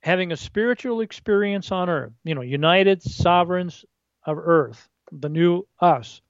[0.00, 3.84] having a spiritual experience on earth, you know, united sovereigns
[4.24, 6.20] of earth, the new us.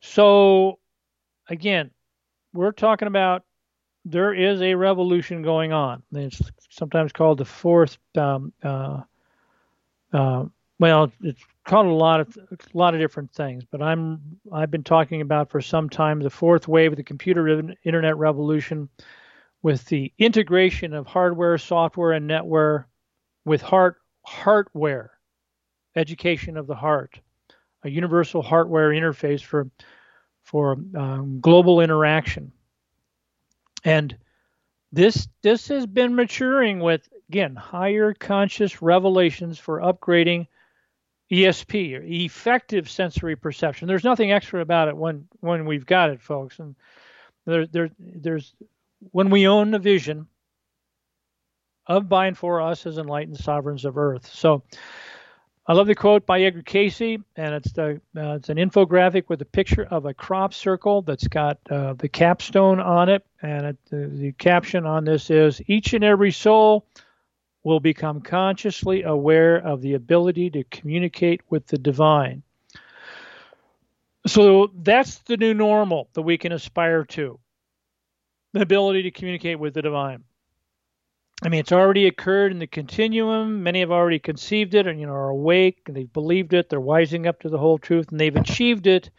[0.00, 0.78] So,
[1.48, 1.90] again,
[2.52, 3.42] we're talking about
[4.08, 6.00] there is a revolution going on.
[6.12, 6.40] It's
[6.70, 7.98] sometimes called the fourth.
[8.16, 9.02] Um, uh,
[10.12, 10.44] uh,
[10.78, 14.84] well, it's called a lot of a lot of different things, but I'm I've been
[14.84, 17.48] talking about for some time the fourth wave of the computer
[17.82, 18.88] internet revolution
[19.62, 22.84] with the integration of hardware, software, and netware
[23.44, 25.08] with heart heartware,
[25.96, 27.18] education of the heart,
[27.82, 29.68] a universal hardware interface for
[30.44, 32.52] for um, global interaction.
[33.86, 34.16] And
[34.90, 40.48] this this has been maturing with again higher conscious revelations for upgrading
[41.30, 43.86] ESP or effective sensory perception.
[43.86, 46.58] There's nothing extra about it when when we've got it, folks.
[46.58, 46.74] And
[47.46, 48.54] there, there there's
[49.12, 50.26] when we own the vision
[51.86, 54.26] of by and for us as enlightened sovereigns of earth.
[54.26, 54.64] So
[55.68, 59.42] I love the quote by Edgar Cayce, and it's the uh, it's an infographic with
[59.42, 63.76] a picture of a crop circle that's got uh, the capstone on it, and it,
[63.90, 66.86] the, the caption on this is: Each and every soul
[67.64, 72.44] will become consciously aware of the ability to communicate with the divine.
[74.28, 77.40] So that's the new normal that we can aspire to
[78.52, 80.22] the ability to communicate with the divine.
[81.42, 83.62] I mean, it's already occurred in the continuum.
[83.62, 86.70] Many have already conceived it and, you know, are awake and they've believed it.
[86.70, 89.10] They're wising up to the whole truth and they've achieved it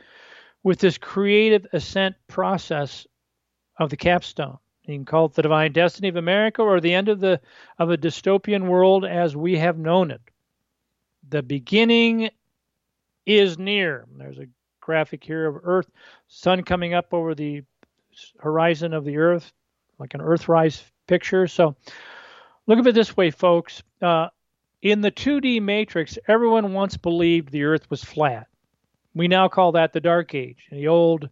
[0.63, 3.05] with this creative ascent process
[3.77, 4.57] of the capstone.
[4.85, 7.39] You can call it the divine destiny of America or the end of the
[7.77, 10.21] of a dystopian world as we have known it.
[11.29, 12.29] The beginning
[13.25, 14.07] is near.
[14.17, 14.47] There's a
[14.79, 15.89] graphic here of Earth,
[16.29, 17.63] sun coming up over the
[18.39, 19.51] horizon of the Earth,
[19.99, 21.47] like an Earthrise picture.
[21.47, 21.75] So
[22.67, 23.81] look at it this way, folks.
[24.01, 24.27] Uh,
[24.81, 28.47] in the 2D matrix, everyone once believed the Earth was flat.
[29.15, 31.29] We now call that the Dark Age, the old,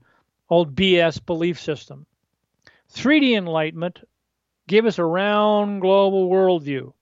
[0.49, 2.07] old BS belief system.
[2.93, 3.99] 3D enlightenment
[4.67, 6.93] gave us a round global worldview,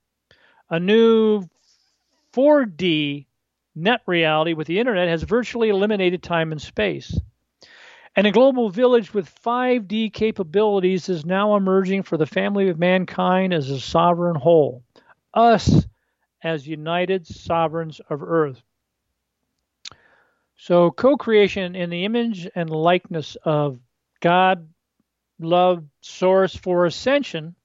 [0.69, 1.47] a new
[2.33, 3.25] 4D
[3.75, 7.17] net reality with the internet has virtually eliminated time and space.
[8.15, 13.53] And a global village with 5D capabilities is now emerging for the family of mankind
[13.53, 14.83] as a sovereign whole,
[15.33, 15.87] us
[16.43, 18.61] as united sovereigns of earth.
[20.57, 23.79] So, co creation in the image and likeness of
[24.19, 24.69] God,
[25.39, 27.55] love, source for ascension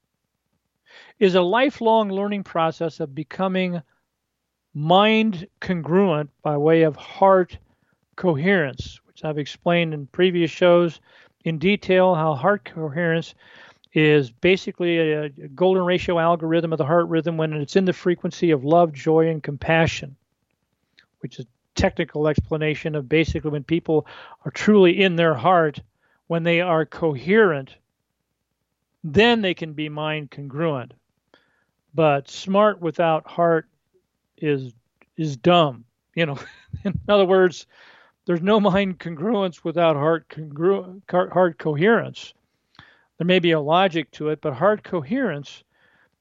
[1.19, 3.81] is a lifelong learning process of becoming
[4.73, 7.57] mind congruent by way of heart
[8.15, 10.99] coherence, I've explained in previous shows
[11.45, 13.33] in detail how heart coherence
[13.93, 18.51] is basically a, golden ratio algorithm of the heart rhythm when it's in the frequency
[18.51, 20.15] of love, joy, and compassion,
[21.19, 24.05] which is technical explanation of basically when people
[24.45, 25.79] are truly in their heart,
[26.27, 27.75] when they are coherent,
[29.03, 30.93] then they can be mind congruent.
[31.95, 33.67] But smart without heart
[34.37, 34.73] is
[35.17, 35.85] is dumb.
[36.15, 36.39] You know,
[36.83, 37.65] in other words,
[38.29, 42.35] there's no mind congruence without heart, congru- heart coherence.
[43.17, 45.63] There may be a logic to it, but heart coherence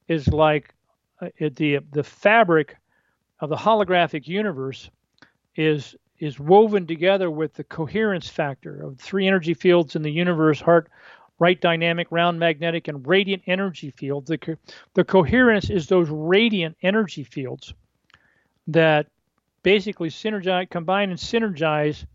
[0.08, 0.74] is like
[1.20, 2.78] uh, the the fabric
[3.40, 4.88] of the holographic universe
[5.54, 10.62] is is woven together with the coherence factor of three energy fields in the universe
[10.62, 10.88] heart
[11.38, 14.28] right dynamic, round magnetic, and radiant energy fields.
[14.28, 14.56] The, co-
[14.94, 17.74] the coherence is those radiant energy fields
[18.66, 19.08] that
[19.68, 22.06] basically synergize, combine and synergize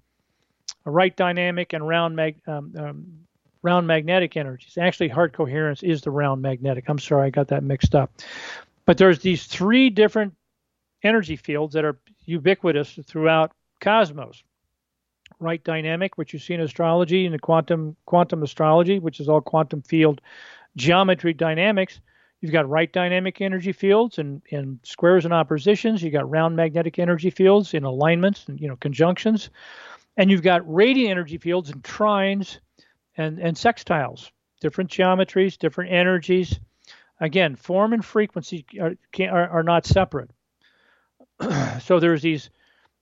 [0.86, 3.06] right dynamic and round mag, um, um,
[3.62, 4.76] round magnetic energies.
[4.76, 6.86] Actually, heart coherence is the round magnetic.
[6.88, 8.10] I'm sorry, I got that mixed up.
[8.88, 10.34] But there's these three different
[11.04, 14.42] energy fields that are ubiquitous throughout cosmos.
[15.40, 19.42] Right dynamic, which you see in astrology and the quantum quantum astrology, which is all
[19.42, 20.22] quantum field
[20.76, 22.00] geometry dynamics.
[22.44, 26.04] You've got right dynamic energy fields and in, squares and oppositions.
[26.04, 29.50] You've got round magnetic energy fields in alignments and you know conjunctions,
[30.18, 32.58] and you've got radiant energy fields and trines
[33.16, 34.30] and and sextiles.
[34.60, 36.60] Different geometries, different energies.
[37.22, 40.30] Again, form and frequency are, are, are not separate.
[41.84, 42.50] so there's these,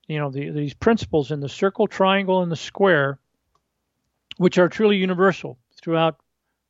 [0.06, 3.18] you know, the, these principles in the circle, triangle, and the square,
[4.38, 6.20] which are truly universal throughout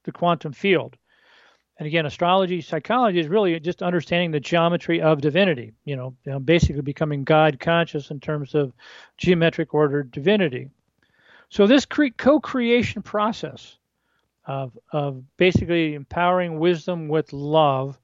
[0.06, 0.96] the quantum field.
[1.82, 5.74] And again, astrology, psychology is really just understanding the geometry of divinity.
[5.84, 8.72] You know, you know basically becoming God conscious in terms of
[9.18, 10.70] geometric ordered divinity.
[11.50, 13.78] So this cre- co-creation process
[14.46, 17.98] of of basically empowering wisdom with love,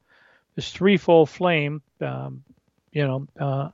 [0.56, 2.44] this threefold flame, um,
[2.92, 3.70] you know, uh,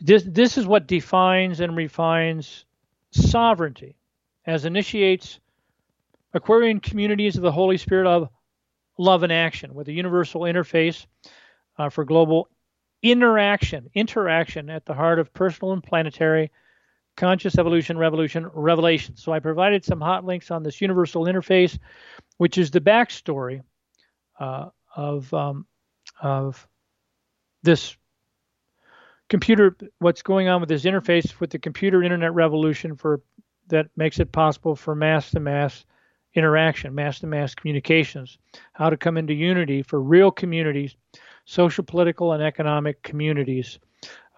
[0.00, 2.64] this this is what defines and refines
[3.12, 3.94] sovereignty,
[4.44, 5.38] as initiates
[6.34, 8.28] Aquarian communities of the Holy Spirit of
[9.00, 11.06] love and action, with a universal interface
[11.78, 12.48] uh, for global
[13.02, 16.50] interaction, interaction at the heart of personal and planetary
[17.16, 19.16] conscious evolution, revolution, revelation.
[19.16, 21.78] So I provided some hot links on this universal interface,
[22.36, 23.62] which is the backstory
[24.38, 25.66] uh, of um,
[26.20, 26.68] of
[27.62, 27.96] this
[29.28, 33.22] computer what's going on with this interface with the computer internet revolution for
[33.68, 35.84] that makes it possible for mass to mass
[36.34, 38.38] interaction mass to mass communications
[38.72, 40.94] how to come into unity for real communities
[41.44, 43.80] social political and economic communities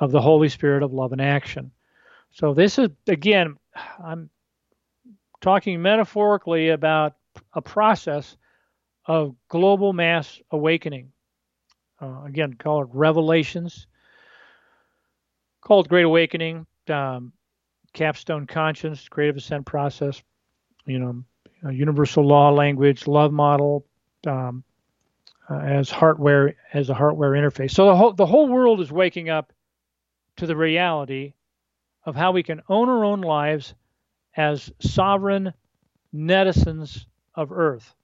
[0.01, 1.71] of the holy spirit of love and action.
[2.31, 3.57] So this is again
[4.03, 4.31] i'm
[5.41, 7.17] talking metaphorically about
[7.53, 8.37] a process
[9.07, 11.13] of global mass awakening.
[12.01, 13.87] Uh, again call it revelations.
[15.61, 17.33] Called Great Awakening, um,
[17.93, 20.21] Capstone Conscience, Creative Ascent Process,
[20.87, 21.23] you know,
[21.71, 23.87] Universal Law Language, Love Model,
[24.27, 24.65] um,
[25.51, 27.73] uh, as hardware as a hardware interface.
[27.73, 29.53] So the whole the whole world is waking up
[30.37, 31.35] to the reality
[32.05, 33.75] of how we can own our own lives
[34.37, 35.53] as sovereign
[36.15, 37.95] netizens of Earth.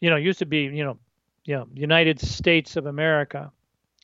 [0.00, 0.98] You know, used to be you know,
[1.44, 3.52] you know, United States of America,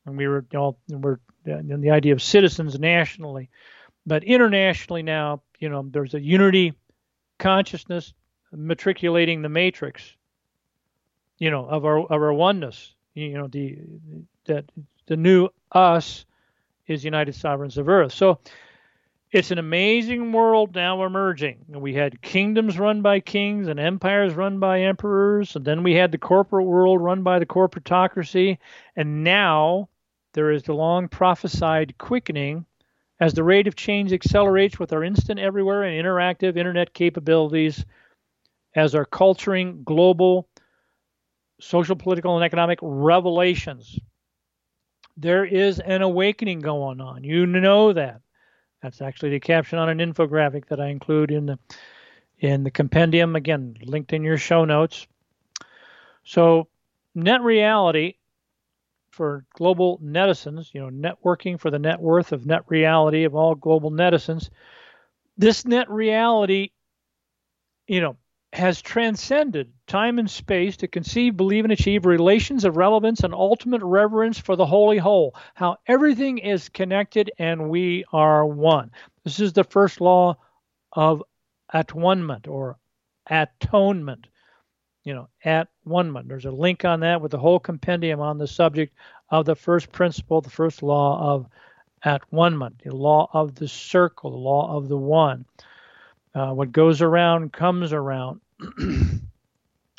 [0.07, 3.49] and we were you know, we're and the idea of citizens nationally.
[4.07, 6.75] But internationally now, you know, there's a unity
[7.39, 8.13] consciousness
[8.53, 10.17] matriculating the matrix,
[11.39, 12.95] you know, of our of our oneness.
[13.15, 13.79] You know, the
[14.47, 14.65] that
[15.07, 16.25] the new us
[16.87, 18.13] is United Sovereigns of Earth.
[18.13, 18.41] So
[19.33, 21.65] it's an amazing world now emerging.
[21.69, 26.11] We had kingdoms run by kings and empires run by emperors, and then we had
[26.11, 28.59] the corporate world run by the corporatocracy,
[28.97, 29.89] and now
[30.33, 32.65] there is the long prophesied quickening
[33.21, 37.85] as the rate of change accelerates with our instant everywhere and interactive internet capabilities,
[38.75, 40.49] as our culturing global
[41.61, 43.99] social, political, and economic revelations.
[45.17, 47.25] There is an awakening going on.
[47.25, 48.21] You know that.
[48.83, 51.59] That's actually the caption on an infographic that I include in the
[52.39, 53.37] in the compendium.
[53.37, 55.07] Again, linked in your show notes.
[56.25, 56.69] So,
[57.15, 58.15] net reality
[59.11, 63.55] for global netizens, you know, networking for the net worth of net reality of all
[63.55, 64.49] global netizens.
[65.37, 66.71] This net reality,
[67.87, 68.17] you know,
[68.53, 73.83] has transcended time and space to conceive, believe, and achieve relations of relevance and ultimate
[73.83, 78.91] reverence for the holy whole, how everything is connected and we are one.
[79.25, 80.37] This is the first law
[80.93, 81.23] of
[81.73, 82.77] at one or
[83.29, 84.27] atonement
[85.05, 86.29] you know, at one month.
[86.29, 88.95] There's a link on that with the whole compendium on the subject
[89.31, 91.47] of the first principle, the first law of
[92.03, 95.45] at one month, the law of the circle, the law of the one.
[96.35, 98.41] Uh, what goes around comes around.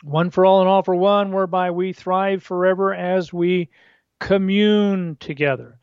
[0.03, 3.69] one for all and all for one, whereby we thrive forever as we
[4.19, 5.77] commune together.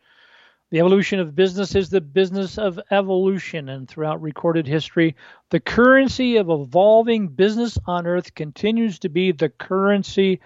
[0.71, 5.17] The evolution of business is the business of evolution, and throughout recorded history,
[5.51, 10.41] the currency of evolving business on earth continues to be the currency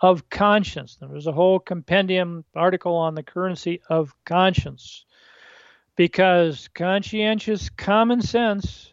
[0.00, 0.98] of conscience.
[1.00, 5.06] There's a whole compendium article on the currency of conscience
[5.96, 8.91] because conscientious common sense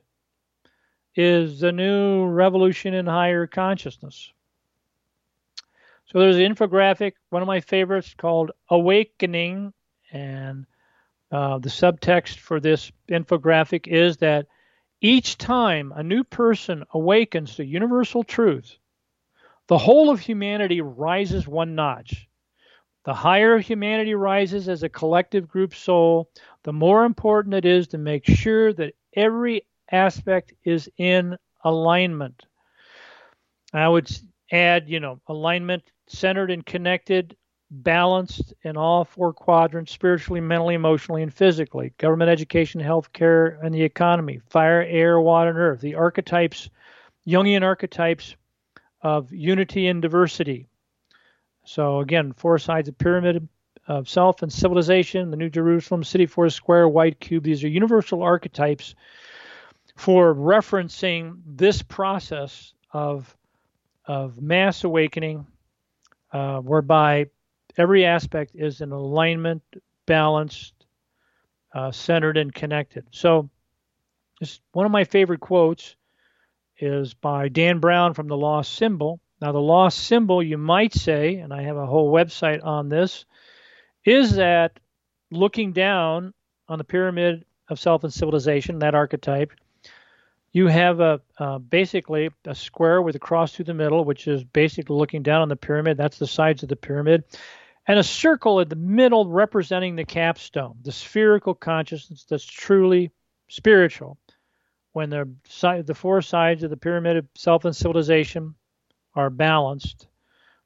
[1.20, 4.32] is the new revolution in higher consciousness.
[6.05, 9.74] So there's an infographic, one of my favorites, called Awakening.
[10.13, 10.65] And
[11.30, 14.47] uh, the subtext for this infographic is that
[15.01, 18.78] each time a new person awakens to universal truth,
[19.67, 22.30] the whole of humanity rises one notch.
[23.03, 26.30] The higher humanity rises as a collective group soul,
[26.63, 32.45] the more important it is to make sure that every aspect is in alignment.
[33.73, 34.09] I would
[34.51, 37.35] add, you know, alignment centered and connected,
[37.71, 43.83] balanced in all four quadrants spiritually, mentally, emotionally, and physically government, education, healthcare, and the
[43.83, 46.69] economy, fire, air, water, and earth, the archetypes,
[47.27, 48.35] Jungian archetypes
[49.01, 50.67] of unity and diversity.
[51.63, 53.47] So, again, four sides of pyramid
[53.87, 57.43] of self and civilization, the New Jerusalem, City Four Square, White Cube.
[57.43, 58.95] These are universal archetypes
[60.00, 63.36] for referencing this process of,
[64.06, 65.45] of mass awakening,
[66.32, 67.26] uh, whereby
[67.78, 69.62] every aspect is in alignment,
[70.06, 70.74] balanced,
[71.76, 73.06] uh, centered, and connected.
[73.12, 73.50] So,
[74.39, 75.97] this, one of my favorite quotes
[76.78, 79.20] is by Dan Brown from The Lost Symbol.
[79.41, 83.26] Now, the lost symbol, you might say, and I have a whole website on this,
[84.06, 84.80] is that
[85.30, 86.34] looking down
[86.70, 89.52] on the pyramid of self and civilization, that archetype,
[90.52, 94.43] you have a uh, basically a square with a cross through the middle, which is
[94.43, 95.97] basically looking down on the pyramid.
[95.97, 97.24] That's the sides of the pyramid,
[97.88, 103.12] and a circle in the middle representing the capstone, the spherical consciousness that's truly
[103.47, 104.18] spiritual.
[104.93, 108.56] When the side, the four sides of the pyramid of self and civilization
[109.16, 110.08] are balanced,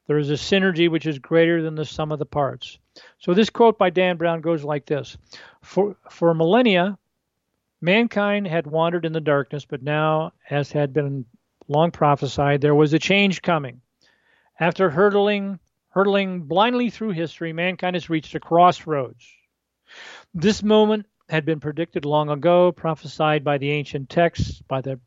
[0.08, 2.78] there is a synergy which is greater than the sum of the parts.
[3.20, 5.18] So this quote by Dan Brown goes like this:
[5.62, 6.98] For for millennia,
[7.84, 11.26] Mankind had wandered in the darkness, but now, as had been
[11.68, 13.82] long prophesied, there was a change coming.
[14.58, 15.60] After hurtling,
[15.90, 19.28] hurtling blindly through history, mankind has reached a crossroads.
[20.34, 24.98] This moment had been predicted long ago, prophesied by the ancient texts, by the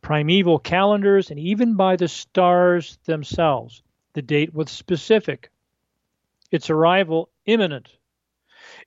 [0.00, 3.82] primeval calendars, and even by the stars themselves.
[4.12, 5.50] The date was specific,
[6.52, 7.88] its arrival imminent.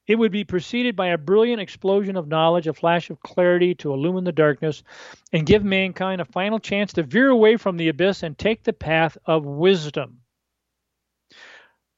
[0.07, 3.93] It would be preceded by a brilliant explosion of knowledge, a flash of clarity to
[3.93, 4.81] illumine the darkness
[5.33, 8.71] and give mankind a final chance to veer away from the abyss and take the
[8.71, 10.21] path of wisdom.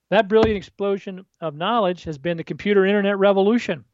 [0.09, 3.85] That brilliant explosion of knowledge has been the computer internet revolution.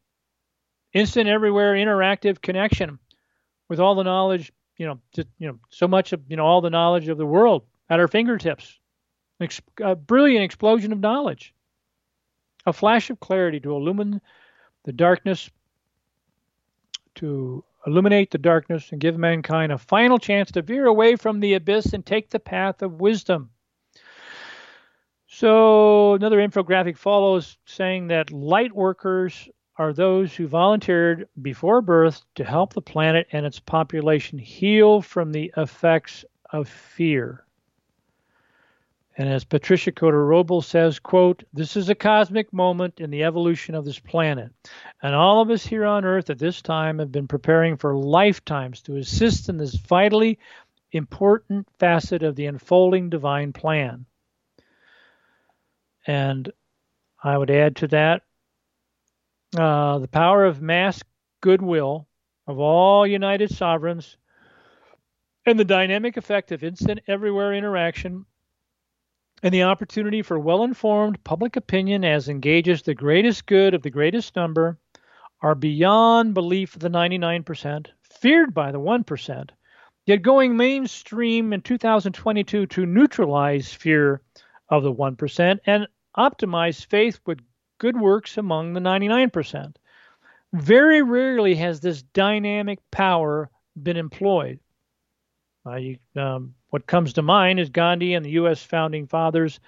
[0.93, 2.99] Instant everywhere interactive connection
[3.67, 6.61] with all the knowledge, you know, just, you know, so much of, you know, all
[6.61, 8.79] the knowledge of the world at our fingertips.
[9.81, 11.53] A brilliant explosion of knowledge
[12.65, 14.21] a flash of clarity to illumine
[14.83, 15.49] the darkness,
[17.15, 21.53] to illuminate the darkness and give mankind a final chance to veer away from the
[21.53, 23.49] abyss and take the path of wisdom.
[25.27, 32.43] So, another infographic follows saying that light workers are those who volunteered before birth to
[32.43, 37.44] help the planet and its population heal from the effects of fear.
[39.17, 43.85] And as Patricia Cotter says, quote, this is a cosmic moment in the evolution of
[43.85, 44.51] this planet.
[45.01, 48.81] And all of us here on Earth at this time have been preparing for lifetimes
[48.83, 50.37] to assist in this vitally
[50.91, 54.05] important facet of the unfolding divine plan.
[56.05, 56.51] And
[57.23, 58.23] I would add to that
[59.57, 61.01] uh, the power of mass
[61.39, 62.07] goodwill
[62.47, 64.17] of all united sovereigns
[65.45, 68.25] and the dynamic effect of instant everywhere interaction
[69.45, 73.91] and the opportunity for well informed public opinion as engages the greatest good of the
[73.91, 74.79] greatest number
[75.39, 79.49] are beyond belief of the 99%, feared by the 1%,
[80.07, 84.19] yet going mainstream in 2022 to neutralize fear
[84.69, 85.87] of the 1% and
[86.17, 87.39] optimize faith with
[87.77, 89.75] good works among the 99%.
[90.53, 94.59] Very rarely has this dynamic power been employed.
[95.67, 98.61] Uh, you, um, what comes to mind is Gandhi and the U.S.
[98.61, 99.61] founding fathers,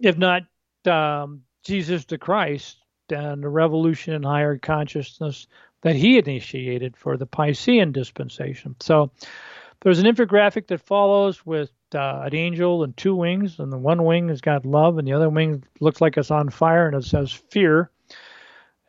[0.00, 0.42] if not
[0.86, 2.76] um, Jesus the Christ
[3.10, 5.48] and the revolution in higher consciousness
[5.82, 8.76] that he initiated for the Piscean dispensation.
[8.78, 9.10] So
[9.82, 14.04] there's an infographic that follows with uh, an angel and two wings, and the one
[14.04, 17.04] wing has got love, and the other wing looks like it's on fire, and it
[17.04, 17.90] says fear.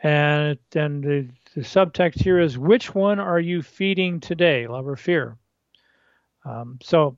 [0.04, 4.96] And and the, the subtext here is, which one are you feeding today, love or
[4.96, 5.38] fear?
[6.46, 7.18] Um, so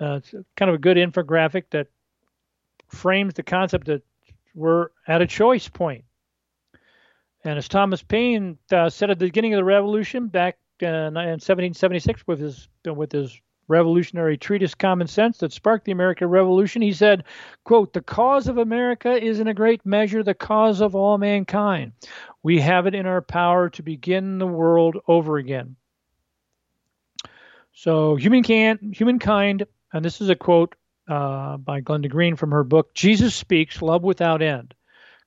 [0.00, 1.88] uh, it's kind of a good infographic that
[2.88, 4.02] frames the concept that
[4.54, 6.04] we're at a choice point.
[7.44, 11.14] And as Thomas Paine uh, said at the beginning of the revolution, back uh, in
[11.14, 16.82] 1776 with his with his revolutionary treatise Common Sense that sparked the American Revolution.
[16.82, 17.24] He said,
[17.64, 21.92] quote, "The cause of America is in a great measure the cause of all mankind.
[22.42, 25.76] We have it in our power to begin the world over again."
[27.72, 29.66] So humankind, humankind,
[29.96, 30.74] and this is a quote
[31.08, 34.74] uh, by Glenda Green from her book Jesus Speaks: Love Without End.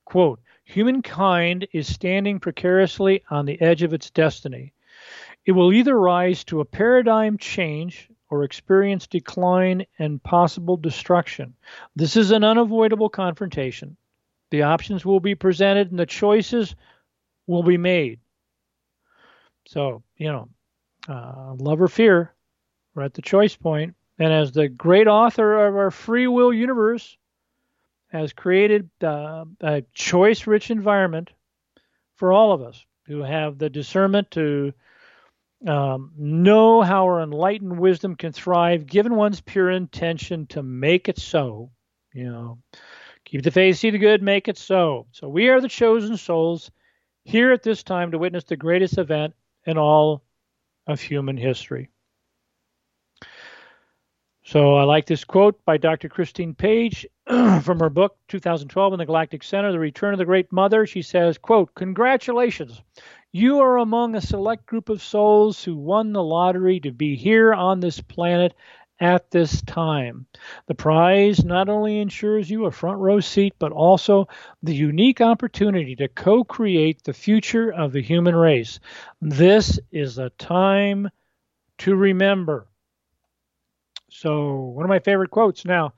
[0.04, 4.72] Quote: Humankind is standing precariously on the edge of its destiny.
[5.44, 11.54] It will either rise to a paradigm change or experience decline and possible destruction.
[11.96, 13.96] This is an unavoidable confrontation.
[14.50, 16.76] The options will be presented and the choices
[17.48, 18.20] will be made.
[19.66, 20.48] So, you know,
[21.08, 22.32] uh, love or fear,
[22.94, 23.96] we're at the choice point.
[24.20, 27.16] And as the great author of our free will universe
[28.08, 31.30] has created uh, a choice rich environment
[32.16, 34.74] for all of us who have the discernment to
[35.66, 41.18] um, know how our enlightened wisdom can thrive given one's pure intention to make it
[41.18, 41.70] so.
[42.12, 42.58] You know,
[43.24, 45.06] keep the faith, see the good, make it so.
[45.12, 46.70] So we are the chosen souls
[47.24, 50.22] here at this time to witness the greatest event in all
[50.86, 51.88] of human history.
[54.50, 56.08] So I like this quote by Dr.
[56.08, 60.50] Christine Page from her book 2012 in the Galactic Center, The Return of the Great
[60.50, 60.86] Mother.
[60.86, 62.82] She says, quote, Congratulations.
[63.30, 67.54] You are among a select group of souls who won the lottery to be here
[67.54, 68.52] on this planet
[68.98, 70.26] at this time.
[70.66, 74.26] The prize not only ensures you a front row seat, but also
[74.64, 78.80] the unique opportunity to co create the future of the human race.
[79.22, 81.08] This is a time
[81.78, 82.66] to remember.
[84.10, 85.94] So, one of my favorite quotes now.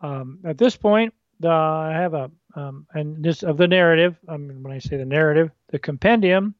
[0.00, 1.12] Um, at this point,
[1.44, 4.16] I have a um, and this of the narrative.
[4.28, 6.54] I mean, when I say the narrative, the compendium.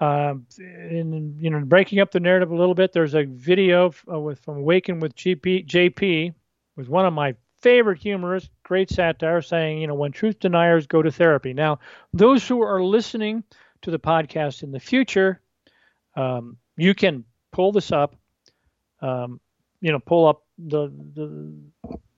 [0.00, 4.18] Uh, in you know breaking up the narrative a little bit, there's a video uh,
[4.18, 6.32] with from Awaken with GP, JP,
[6.76, 11.02] was one of my favorite humorists, great satire, saying you know when truth deniers go
[11.02, 11.52] to therapy.
[11.52, 11.80] Now,
[12.14, 13.44] those who are listening
[13.82, 15.42] to the podcast in the future,
[16.16, 18.16] um, you can pull this up.
[19.02, 19.40] Um,
[19.80, 21.54] you know, pull up the the,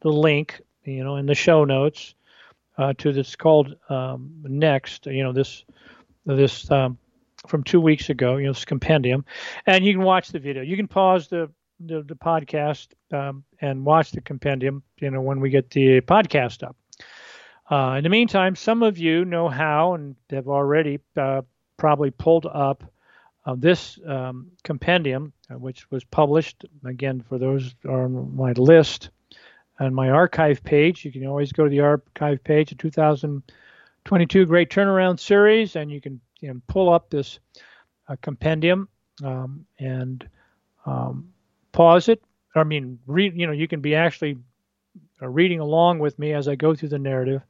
[0.00, 2.14] the link, you know, in the show notes
[2.78, 5.06] uh, to this called um, Next.
[5.06, 5.64] You know this
[6.26, 6.98] this um,
[7.46, 8.36] from two weeks ago.
[8.36, 9.24] You know this compendium,
[9.66, 10.62] and you can watch the video.
[10.62, 11.50] You can pause the
[11.80, 14.82] the, the podcast um, and watch the compendium.
[15.00, 16.76] You know when we get the podcast up.
[17.70, 21.42] Uh, in the meantime, some of you know how and have already uh,
[21.78, 22.84] probably pulled up
[23.44, 29.10] uh, this um, compendium, uh, which was published again for those on my list
[29.80, 31.04] on my archive page.
[31.04, 36.00] You can always go to the archive page, the 2022 Great Turnaround Series, and you
[36.00, 37.40] can, you know, pull up this
[38.08, 38.88] uh, compendium
[39.24, 40.28] um, and
[40.86, 41.32] um,
[41.72, 42.22] pause it.
[42.54, 43.36] I mean, read.
[43.36, 44.38] You know, you can be actually
[45.20, 47.42] uh, reading along with me as I go through the narrative.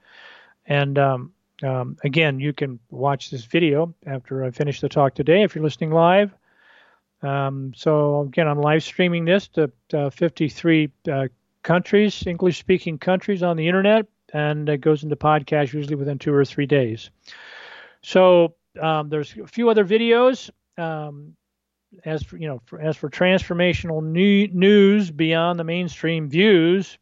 [0.66, 1.32] And um,
[1.62, 5.64] um again, you can watch this video after I finish the talk today if you're
[5.64, 6.32] listening live.
[7.22, 11.28] Um, so again, I'm live streaming this to uh, 53 uh,
[11.62, 16.34] countries, English speaking countries on the internet, and it goes into podcast usually within two
[16.34, 17.10] or three days.
[18.02, 20.50] So um, there's a few other videos.
[20.76, 21.36] Um,
[22.04, 26.98] as for, you know, for, as for transformational new, news beyond the mainstream views,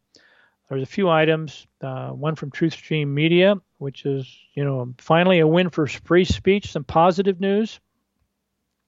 [0.71, 1.67] there's a few items.
[1.83, 6.71] Uh, one from TruthStream Media, which is you know finally a win for free speech,
[6.71, 7.81] some positive news.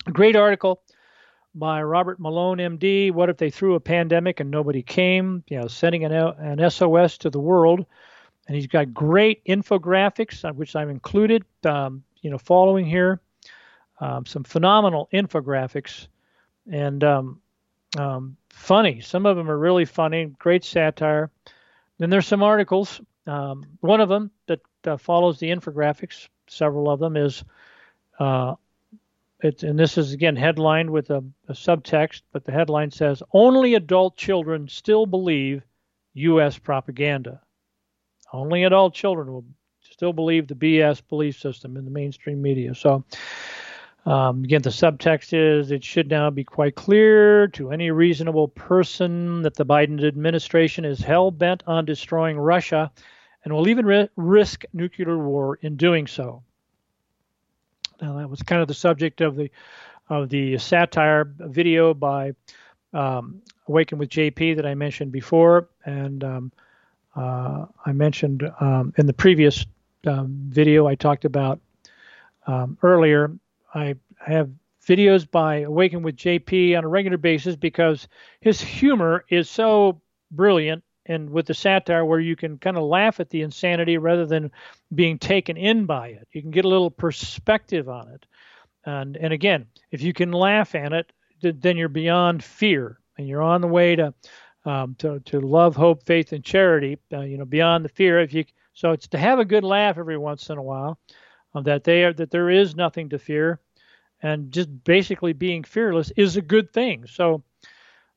[0.07, 0.81] A great article
[1.55, 3.13] by Robert Malone, MD.
[3.13, 5.43] What if they threw a pandemic and nobody came?
[5.49, 7.85] You know, sending an, an SOS to the world.
[8.47, 13.21] And he's got great infographics, uh, which I've included, um, you know, following here.
[14.01, 16.09] Um, some phenomenal infographics
[16.69, 17.41] and um,
[17.97, 19.01] um, funny.
[19.01, 21.31] Some of them are really funny, great satire.
[22.03, 23.01] Then there's some articles.
[23.29, 27.45] Um, one of them that uh, follows the infographics, several of them, is
[28.19, 28.57] uh,
[29.41, 33.77] it's, and this is again headlined with a, a subtext, but the headline says only
[33.77, 35.63] adult children still believe
[36.15, 36.59] U.S.
[36.59, 37.41] propaganda.
[38.33, 39.45] Only adult children will
[39.79, 42.75] still believe the BS belief system in the mainstream media.
[42.75, 43.05] So,
[44.05, 49.43] um, again, the subtext is it should now be quite clear to any reasonable person
[49.43, 52.91] that the Biden administration is hell bent on destroying Russia
[53.45, 56.43] and will even ri- risk nuclear war in doing so.
[58.01, 59.51] Now, that was kind of the subject of the
[60.09, 62.35] of the satire video by
[62.93, 66.53] um, Awaken with JP that I mentioned before, and um,
[67.15, 69.65] uh, I mentioned um, in the previous
[70.07, 71.61] um, video I talked about
[72.49, 73.31] um, earlier.
[73.75, 74.51] I have
[74.87, 78.09] videos by Awaken with JP on a regular basis because
[78.41, 80.01] his humor is so
[80.31, 84.27] brilliant and with the satire where you can kind of laugh at the insanity rather
[84.27, 84.51] than
[84.95, 86.29] being taken in by it.
[86.33, 88.27] You can get a little perspective on it.
[88.85, 93.43] And and again, if you can laugh at it, then you're beyond fear and you're
[93.43, 94.15] on the way to
[94.65, 96.99] um, to, to love, hope, faith, and charity.
[97.13, 98.21] Uh, you know, beyond the fear.
[98.21, 98.45] If you
[98.75, 100.99] so, it's to have a good laugh every once in a while.
[101.55, 103.61] Uh, that they are that there is nothing to fear,
[104.23, 107.07] and just basically being fearless is a good thing.
[107.07, 107.43] So.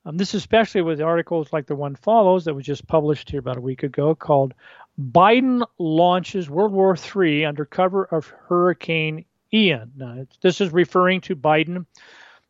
[0.08, 3.58] Um, this especially with articles like the one follows that was just published here about
[3.58, 4.54] a week ago called
[5.02, 9.94] Biden launches World War III under cover of Hurricane Ian.
[9.96, 11.86] Now, this is referring to Biden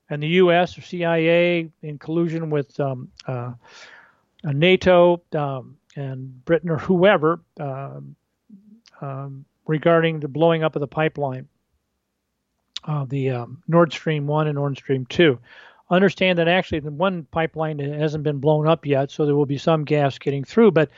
[0.10, 0.78] and the U.S.
[0.78, 3.54] or CIA in collusion with um, uh,
[4.44, 8.00] NATO um, and Britain or whoever uh,
[9.02, 11.48] um, regarding the blowing up of the pipeline,
[12.84, 15.40] uh, the um, Nord Stream 1 and Nord Stream 2.
[15.90, 19.58] Understand that actually the one pipeline hasn't been blown up yet, so there will be
[19.58, 20.72] some gas getting through.
[20.72, 20.90] But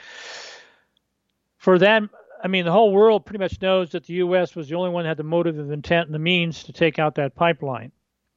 [1.58, 2.04] for that,
[2.44, 4.56] I mean, the whole world pretty much knows that the U.S.
[4.56, 7.00] was the only one that had the motive, of intent, and the means to take
[7.00, 7.92] out that pipeline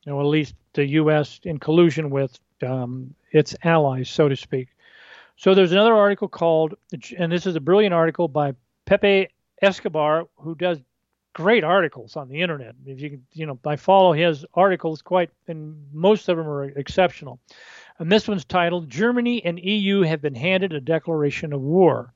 [0.07, 1.41] or at least the U.S.
[1.45, 4.69] in collusion with um, its allies, so to speak.
[5.37, 6.75] So there's another article called,
[7.17, 8.55] and this is a brilliant article by
[8.85, 9.29] Pepe
[9.63, 10.81] Escobar, who does
[11.33, 12.75] great articles on the internet.
[12.85, 17.39] If you you know, I follow his articles quite, and most of them are exceptional.
[17.99, 22.13] And this one's titled "Germany and EU have been handed a declaration of war."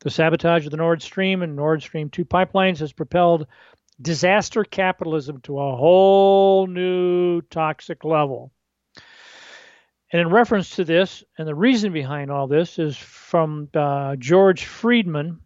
[0.00, 3.46] The sabotage of the Nord Stream and Nord Stream 2 pipelines has propelled
[4.00, 8.50] disaster capitalism to a whole new toxic level.
[10.12, 14.64] And in reference to this, and the reason behind all this is from uh, George
[14.64, 15.40] Friedman,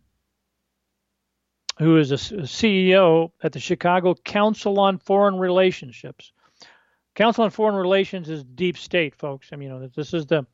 [1.79, 6.33] who is a, a CEO at the Chicago Council on Foreign Relationships.
[7.15, 9.51] Council on Foreign Relations is deep state, folks.
[9.53, 10.47] I mean, you know, this is the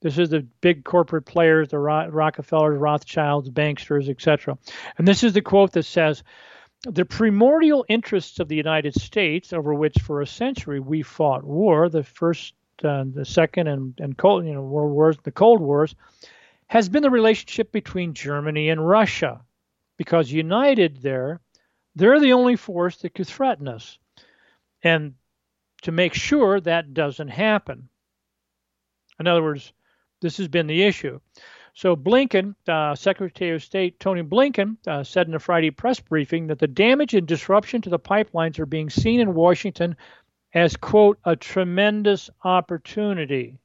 [0.00, 4.56] this is the big corporate players, the Rockefellers, Rothschilds, banksters, etc.
[4.96, 6.22] And this is the quote that says,
[6.84, 11.88] the primordial interests of the United States, over which for a century we fought war,
[11.88, 12.54] the first,
[12.84, 15.94] uh, the second, and, and cold, you know, world wars, the Cold Wars,
[16.66, 19.40] has been the relationship between Germany and Russia,
[19.96, 21.40] because united there,
[21.94, 23.98] they're the only force that could threaten us,
[24.82, 25.14] and
[25.82, 27.88] to make sure that doesn't happen.
[29.18, 29.72] In other words,
[30.20, 31.20] this has been the issue.
[31.74, 36.48] So Blinken, uh, Secretary of State Tony Blinken, uh, said in a Friday press briefing
[36.48, 39.96] that the damage and disruption to the pipelines are being seen in Washington
[40.54, 43.58] as, quote, a tremendous opportunity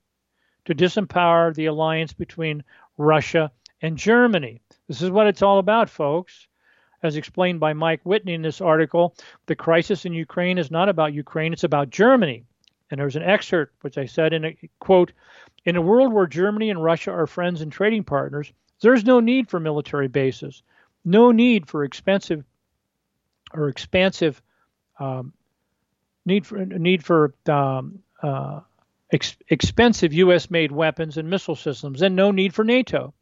[0.65, 2.63] to disempower the alliance between
[2.97, 4.61] Russia and Germany.
[4.87, 6.47] This is what it's all about, folks.
[7.01, 9.13] As explained by Mike Whitney in this article,
[9.45, 12.45] the crisis in Ukraine is not about Ukraine, it's about Germany.
[12.89, 15.11] And there's an excerpt which I said in a quote
[15.65, 19.49] In a world where Germany and Russia are friends and trading partners, there's no need
[19.49, 20.63] for military bases,
[21.03, 22.45] no need for expensive
[23.53, 24.41] or expansive
[24.99, 25.33] um,
[26.25, 28.61] need for need for um, uh,
[29.11, 33.13] ex- expensive U.S.-made weapons and missile systems, and no need for NATO.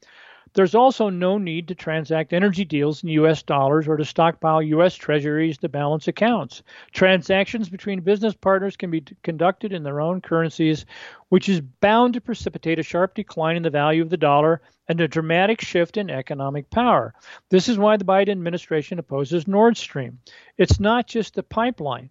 [0.54, 3.42] There's also no need to transact energy deals in U.S.
[3.42, 4.96] dollars or to stockpile U.S.
[4.96, 6.62] treasuries to balance accounts.
[6.92, 10.86] Transactions between business partners can be conducted in their own currencies,
[11.30, 15.00] which is bound to precipitate a sharp decline in the value of the dollar and
[15.00, 17.14] a dramatic shift in economic power.
[17.50, 20.20] This is why the Biden administration opposes Nord Stream.
[20.58, 22.10] It's not just the pipeline,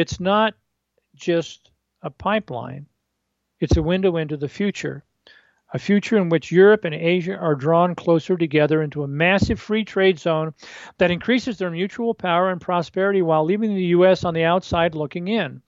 [0.00, 0.54] it's not
[1.14, 1.70] just
[2.02, 2.86] a pipeline,
[3.60, 5.04] it's a window into the future
[5.72, 9.84] a future in which Europe and Asia are drawn closer together into a massive free
[9.84, 10.52] trade zone
[10.98, 14.24] that increases their mutual power and prosperity while leaving the U.S.
[14.24, 15.62] on the outside looking in.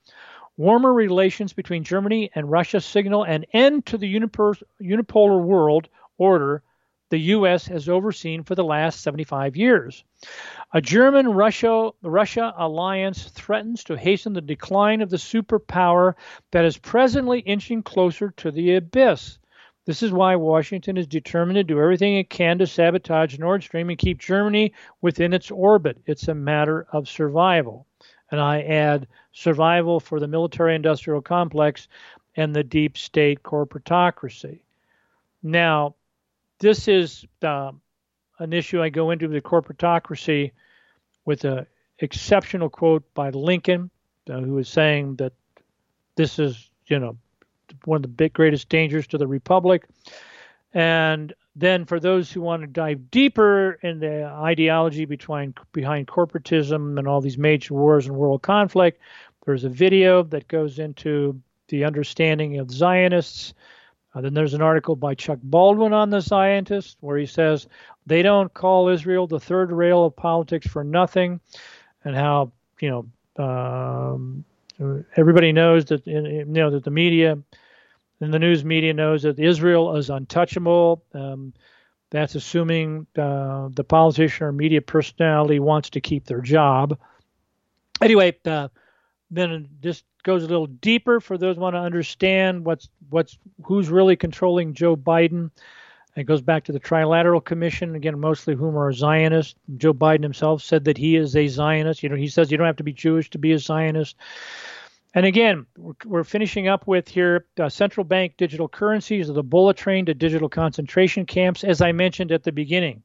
[0.57, 6.63] Warmer relations between Germany and Russia signal an end to the unipolar world order
[7.13, 7.67] the U.S.
[7.67, 10.03] has overseen for the last 75 years.
[10.73, 16.15] A German Russia, Russia alliance threatens to hasten the decline of the superpower
[16.53, 19.39] that is presently inching closer to the abyss.
[19.85, 23.91] This is why Washington is determined to do everything it can to sabotage Nord Stream
[23.91, 26.01] and keep Germany within its orbit.
[26.07, 27.87] It's a matter of survival.
[28.31, 31.89] And I add survival for the military industrial complex
[32.37, 34.61] and the deep state corporatocracy.
[35.43, 35.97] Now,
[36.63, 37.73] this is uh,
[38.39, 40.53] an issue I go into with the corporatocracy
[41.25, 41.67] with an
[41.99, 43.91] exceptional quote by Lincoln,
[44.31, 45.33] uh, who is saying that
[46.15, 47.17] this is, you know,
[47.85, 49.87] one of the big greatest dangers to the republic.
[50.73, 56.97] And then, for those who want to dive deeper in the ideology behind, behind corporatism
[56.97, 59.01] and all these major wars and world conflict,
[59.45, 63.53] there's a video that goes into the understanding of Zionists.
[64.15, 67.67] Uh, then there's an article by Chuck Baldwin on the Zionist where he says
[68.07, 71.41] they don't call Israel the third rail of politics for nothing,
[72.05, 72.91] and how you
[73.39, 74.45] know um,
[75.17, 77.39] everybody knows that you know that the media
[78.21, 81.03] and the news media knows that Israel is untouchable.
[81.15, 81.53] Um,
[82.11, 86.99] that's assuming uh, the politician or media personality wants to keep their job.
[88.03, 88.69] Anyway, uh,
[89.33, 93.89] then this goes a little deeper for those who want to understand what's what's who's
[93.89, 95.51] really controlling Joe Biden.
[96.15, 99.55] It goes back to the Trilateral Commission again, mostly whom are Zionists.
[99.79, 102.03] Joe Biden himself said that he is a Zionist.
[102.03, 104.17] You know, he says you don't have to be Jewish to be a Zionist.
[105.15, 105.67] And again,
[106.07, 110.15] we're, finishing up with here uh, central bank digital currencies are the bullet train to
[110.15, 113.03] digital concentration camps, as I mentioned at the beginning.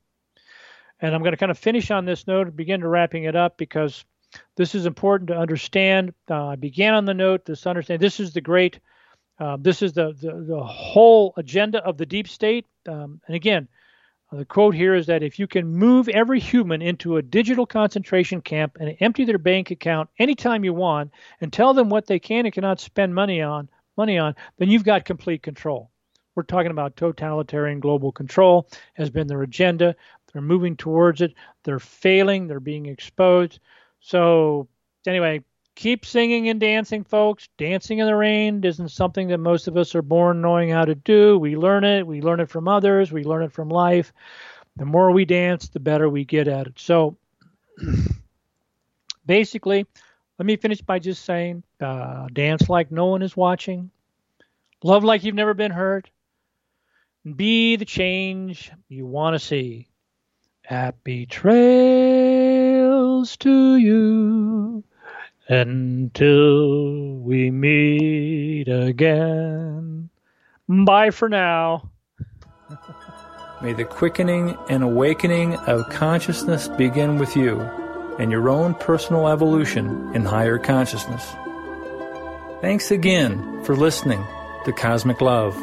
[1.01, 3.57] And I'm going to kind of finish on this note begin to wrapping it up
[3.57, 4.05] because
[4.55, 6.13] this is important to understand.
[6.29, 8.79] Uh, I began on the note this understand this is the great,
[9.39, 12.65] uh, this is the, the, the whole agenda of the deep state.
[12.87, 13.67] Um, and again,
[14.31, 18.41] the quote here is that if you can move every human into a digital concentration
[18.41, 22.45] camp and empty their bank account anytime you want and tell them what they can
[22.45, 25.89] and cannot spend money on, money on, then you've got complete control.
[26.35, 29.95] We're talking about totalitarian global control has been their agenda.
[30.31, 31.33] They're moving towards it.
[31.63, 32.47] They're failing.
[32.47, 33.59] They're being exposed.
[33.99, 34.67] So
[35.05, 35.43] anyway,
[35.75, 37.47] keep singing and dancing, folks.
[37.57, 40.95] Dancing in the rain isn't something that most of us are born knowing how to
[40.95, 41.37] do.
[41.37, 42.05] We learn it.
[42.05, 43.11] We learn it from others.
[43.11, 44.11] We learn it from life.
[44.75, 46.79] The more we dance, the better we get at it.
[46.79, 47.17] So,
[49.25, 49.85] basically,
[50.37, 53.89] let me finish by just saying uh, dance like no one is watching,
[54.83, 56.09] love like you've never been hurt,
[57.35, 59.87] be the change you want to see.
[60.63, 61.25] Happy
[63.17, 64.83] trails to you.
[65.49, 70.09] Until we meet again.
[70.67, 71.89] Bye for now.
[73.61, 77.61] May the quickening and awakening of consciousness begin with you
[78.19, 81.25] and your own personal evolution in higher consciousness.
[82.61, 84.23] Thanks again for listening
[84.65, 85.55] to Cosmic Love.